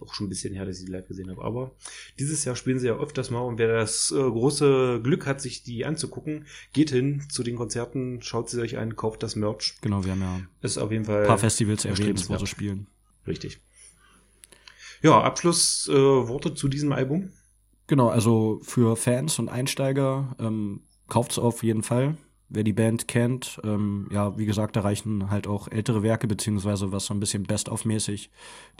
[0.00, 1.42] auch schon ein bisschen her, dass ich die live gesehen habe.
[1.42, 1.74] Aber
[2.18, 5.62] dieses Jahr spielen sie ja öfters mal und wer das äh, große Glück hat, sich
[5.62, 9.76] die anzugucken, geht hin zu den Konzerten, schaut sie euch an, kauft das Merch.
[9.80, 12.86] Genau, wir haben ja ist auf jeden Fall ein paar Festivals erwähnt, wo sie spielen.
[13.26, 13.60] Richtig.
[15.02, 17.32] Ja, Abschlussworte äh, zu diesem Album?
[17.86, 22.16] Genau, also für Fans und Einsteiger ähm, kauft es auf jeden Fall.
[22.52, 26.90] Wer die Band kennt, ähm, ja, wie gesagt, da reichen halt auch ältere Werke, beziehungsweise
[26.90, 28.30] was so ein bisschen Best-of-mäßig,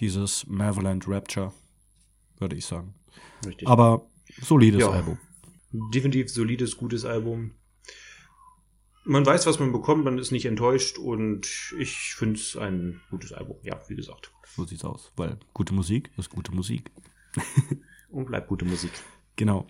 [0.00, 1.52] dieses Malevolent Rapture,
[2.38, 2.94] würde ich sagen.
[3.46, 3.68] Richtig.
[3.68, 4.06] Aber
[4.40, 5.18] solides ja, Album.
[5.72, 7.52] Definitiv solides, gutes Album.
[9.04, 13.32] Man weiß, was man bekommt, man ist nicht enttäuscht und ich finde es ein gutes
[13.32, 14.32] Album, ja, wie gesagt.
[14.56, 16.90] So sieht's aus, weil gute Musik ist gute Musik.
[18.10, 18.90] und bleibt gute Musik.
[19.36, 19.66] Genau.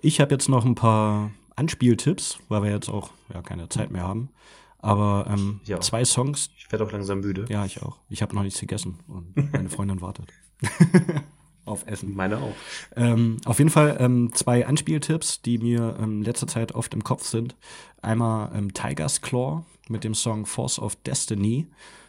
[0.00, 4.04] Ich habe jetzt noch ein paar Anspieltipps, weil wir jetzt auch ja keine Zeit mehr
[4.04, 4.30] haben.
[4.78, 5.80] Aber ähm, ja.
[5.80, 6.50] zwei Songs.
[6.56, 7.46] Ich werde auch langsam müde.
[7.48, 7.98] Ja, ich auch.
[8.08, 10.28] Ich habe noch nichts gegessen und meine Freundin wartet.
[11.64, 12.14] auf Essen.
[12.14, 12.54] Meine auch.
[12.96, 17.24] Ähm, auf jeden Fall ähm, zwei Anspieltipps, die mir ähm, letzter Zeit oft im Kopf
[17.24, 17.56] sind.
[18.02, 21.66] Einmal ähm, Tiger's Claw mit dem Song Force of Destiny.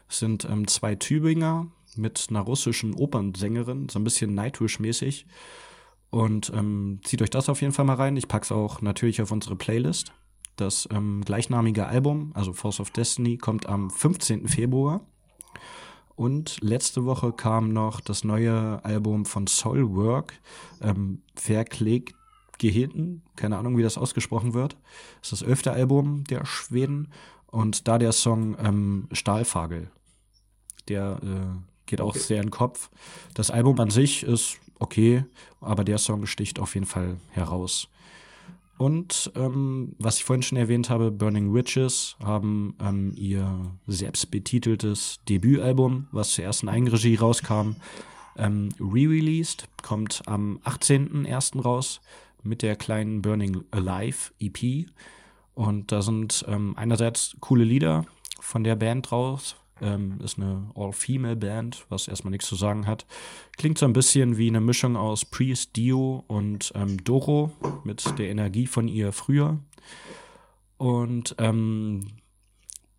[0.07, 5.25] Das sind ähm, zwei Tübinger mit einer russischen Opernsängerin, so ein bisschen Nightwish-mäßig.
[6.09, 8.17] Und ähm, zieht euch das auf jeden Fall mal rein.
[8.17, 10.11] Ich pack's auch natürlich auf unsere Playlist.
[10.55, 14.47] Das ähm, gleichnamige Album, also Force of Destiny, kommt am 15.
[14.47, 15.01] Februar.
[16.15, 20.33] Und letzte Woche kam noch das neue Album von Soulwork,
[20.81, 22.13] ähm, Verkleg
[22.57, 24.75] Geheten, keine Ahnung, wie das ausgesprochen wird.
[25.21, 27.07] Das ist das elfte Album der Schweden
[27.47, 29.89] und da der Song ähm, Stahlfagel.
[30.89, 32.19] Der äh, geht auch okay.
[32.19, 32.89] sehr in den Kopf.
[33.33, 35.25] Das Album an sich ist okay,
[35.61, 37.89] aber der Song sticht auf jeden Fall heraus.
[38.79, 46.07] Und ähm, was ich vorhin schon erwähnt habe, Burning Witches haben ähm, ihr selbstbetiteltes Debütalbum,
[46.13, 47.75] was zur ersten Eigenregie rauskam,
[48.37, 51.61] ähm, re-released, kommt am 18.01.
[51.61, 51.99] raus
[52.41, 54.87] mit der kleinen Burning Alive EP.
[55.55, 58.05] Und da sind ähm, einerseits coole Lieder
[58.39, 63.05] von der Band draus, ähm, ist eine All-Female-Band, was erstmal nichts zu sagen hat.
[63.57, 67.51] Klingt so ein bisschen wie eine Mischung aus Priest, Dio und ähm, Doro
[67.83, 69.59] mit der Energie von ihr früher.
[70.77, 72.07] Und ähm,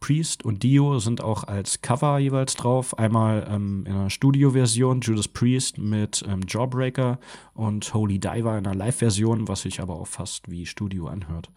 [0.00, 2.98] Priest und Dio sind auch als Cover jeweils drauf.
[2.98, 7.18] Einmal ähm, in einer Studio-Version Judas Priest mit ähm, Jawbreaker
[7.54, 11.50] und Holy Diver in einer Live-Version, was sich aber auch fast wie Studio anhört.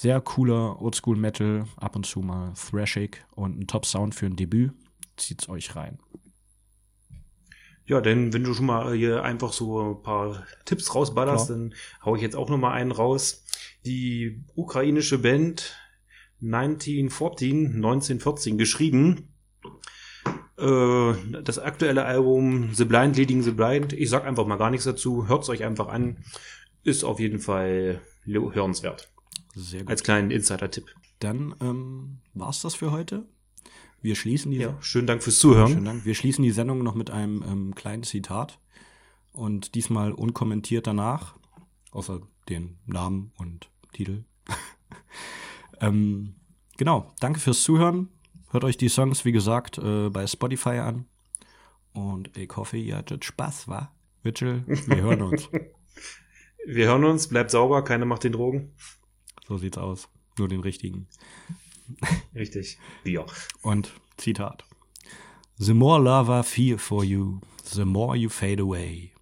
[0.00, 4.70] Sehr cooler Oldschool Metal, ab und zu mal thrashig und ein Top-Sound für ein Debüt.
[5.16, 5.98] Zieht's euch rein.
[7.84, 11.58] Ja, denn wenn du schon mal hier einfach so ein paar Tipps rausballerst, Klar.
[11.58, 11.74] dann
[12.04, 13.44] hau ich jetzt auch noch mal einen raus.
[13.84, 15.76] Die ukrainische Band
[16.42, 19.34] 1914, 1914 geschrieben.
[20.58, 24.84] Äh, das aktuelle Album The Blind Leading the Blind, ich sag einfach mal gar nichts
[24.84, 26.18] dazu, hört's euch einfach an.
[26.84, 29.10] Ist auf jeden Fall hörenswert.
[29.58, 29.90] Sehr gut.
[29.90, 30.94] Als kleinen Insider-Tipp.
[31.18, 33.26] Dann ähm, war's das für heute.
[34.00, 34.58] Wir schließen die.
[34.58, 35.72] Ja, schönen Dank fürs Zuhören.
[35.72, 36.04] Schönen Dank.
[36.04, 38.60] Wir schließen die Sendung noch mit einem ähm, kleinen Zitat
[39.32, 41.36] und diesmal unkommentiert danach,
[41.90, 44.24] außer den Namen und Titel.
[45.80, 46.36] ähm,
[46.76, 47.12] genau.
[47.18, 48.08] Danke fürs Zuhören.
[48.50, 51.06] Hört euch die Songs, wie gesagt, äh, bei Spotify an.
[51.92, 53.92] Und ich hoffe, ihr hattet Spaß, wa?
[54.22, 55.48] Mitchell, wir hören uns.
[56.66, 57.28] wir hören uns.
[57.28, 58.72] Bleibt sauber, keiner macht den Drogen.
[59.48, 60.08] So sieht's aus.
[60.38, 61.06] Nur den richtigen.
[62.34, 62.78] Richtig.
[63.04, 63.24] Ja.
[63.62, 64.64] Und Zitat.
[65.58, 69.12] The more love I feel for you, the more you fade away.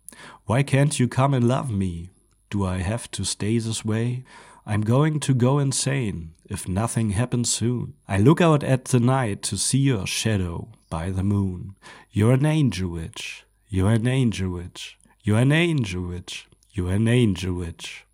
[0.46, 2.10] Why can't you come and love me?
[2.50, 4.24] Do I have to stay this way?
[4.66, 7.94] I'm going to go insane if nothing happens soon.
[8.08, 11.76] I look out at the night to see your shadow by the moon.
[12.10, 13.44] You're an angel witch.
[13.68, 14.98] You're an angel witch.
[15.22, 16.46] You're an angel witch.
[16.72, 18.05] You're an angel witch.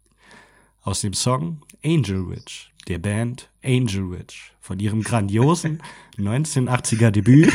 [0.85, 5.81] Aus dem Song Angel Witch, der Band Angel Witch, von ihrem grandiosen
[6.19, 7.53] 1980er Debüt.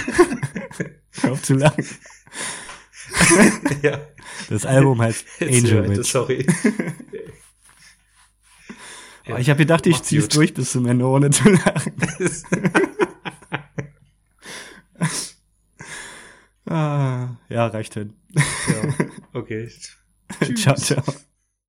[1.24, 1.76] Auf zu lang.
[3.82, 4.00] ja.
[4.50, 6.10] Das Album heißt Angel Witch.
[6.10, 6.48] Sorry.
[9.26, 11.94] ja, ich habe gedacht, ich zieh's durch bis zum Ende, ohne zu lachen.
[16.66, 18.14] ah, ja, reicht hin.
[18.34, 19.70] Ja, okay.
[20.56, 21.04] ciao, ciao.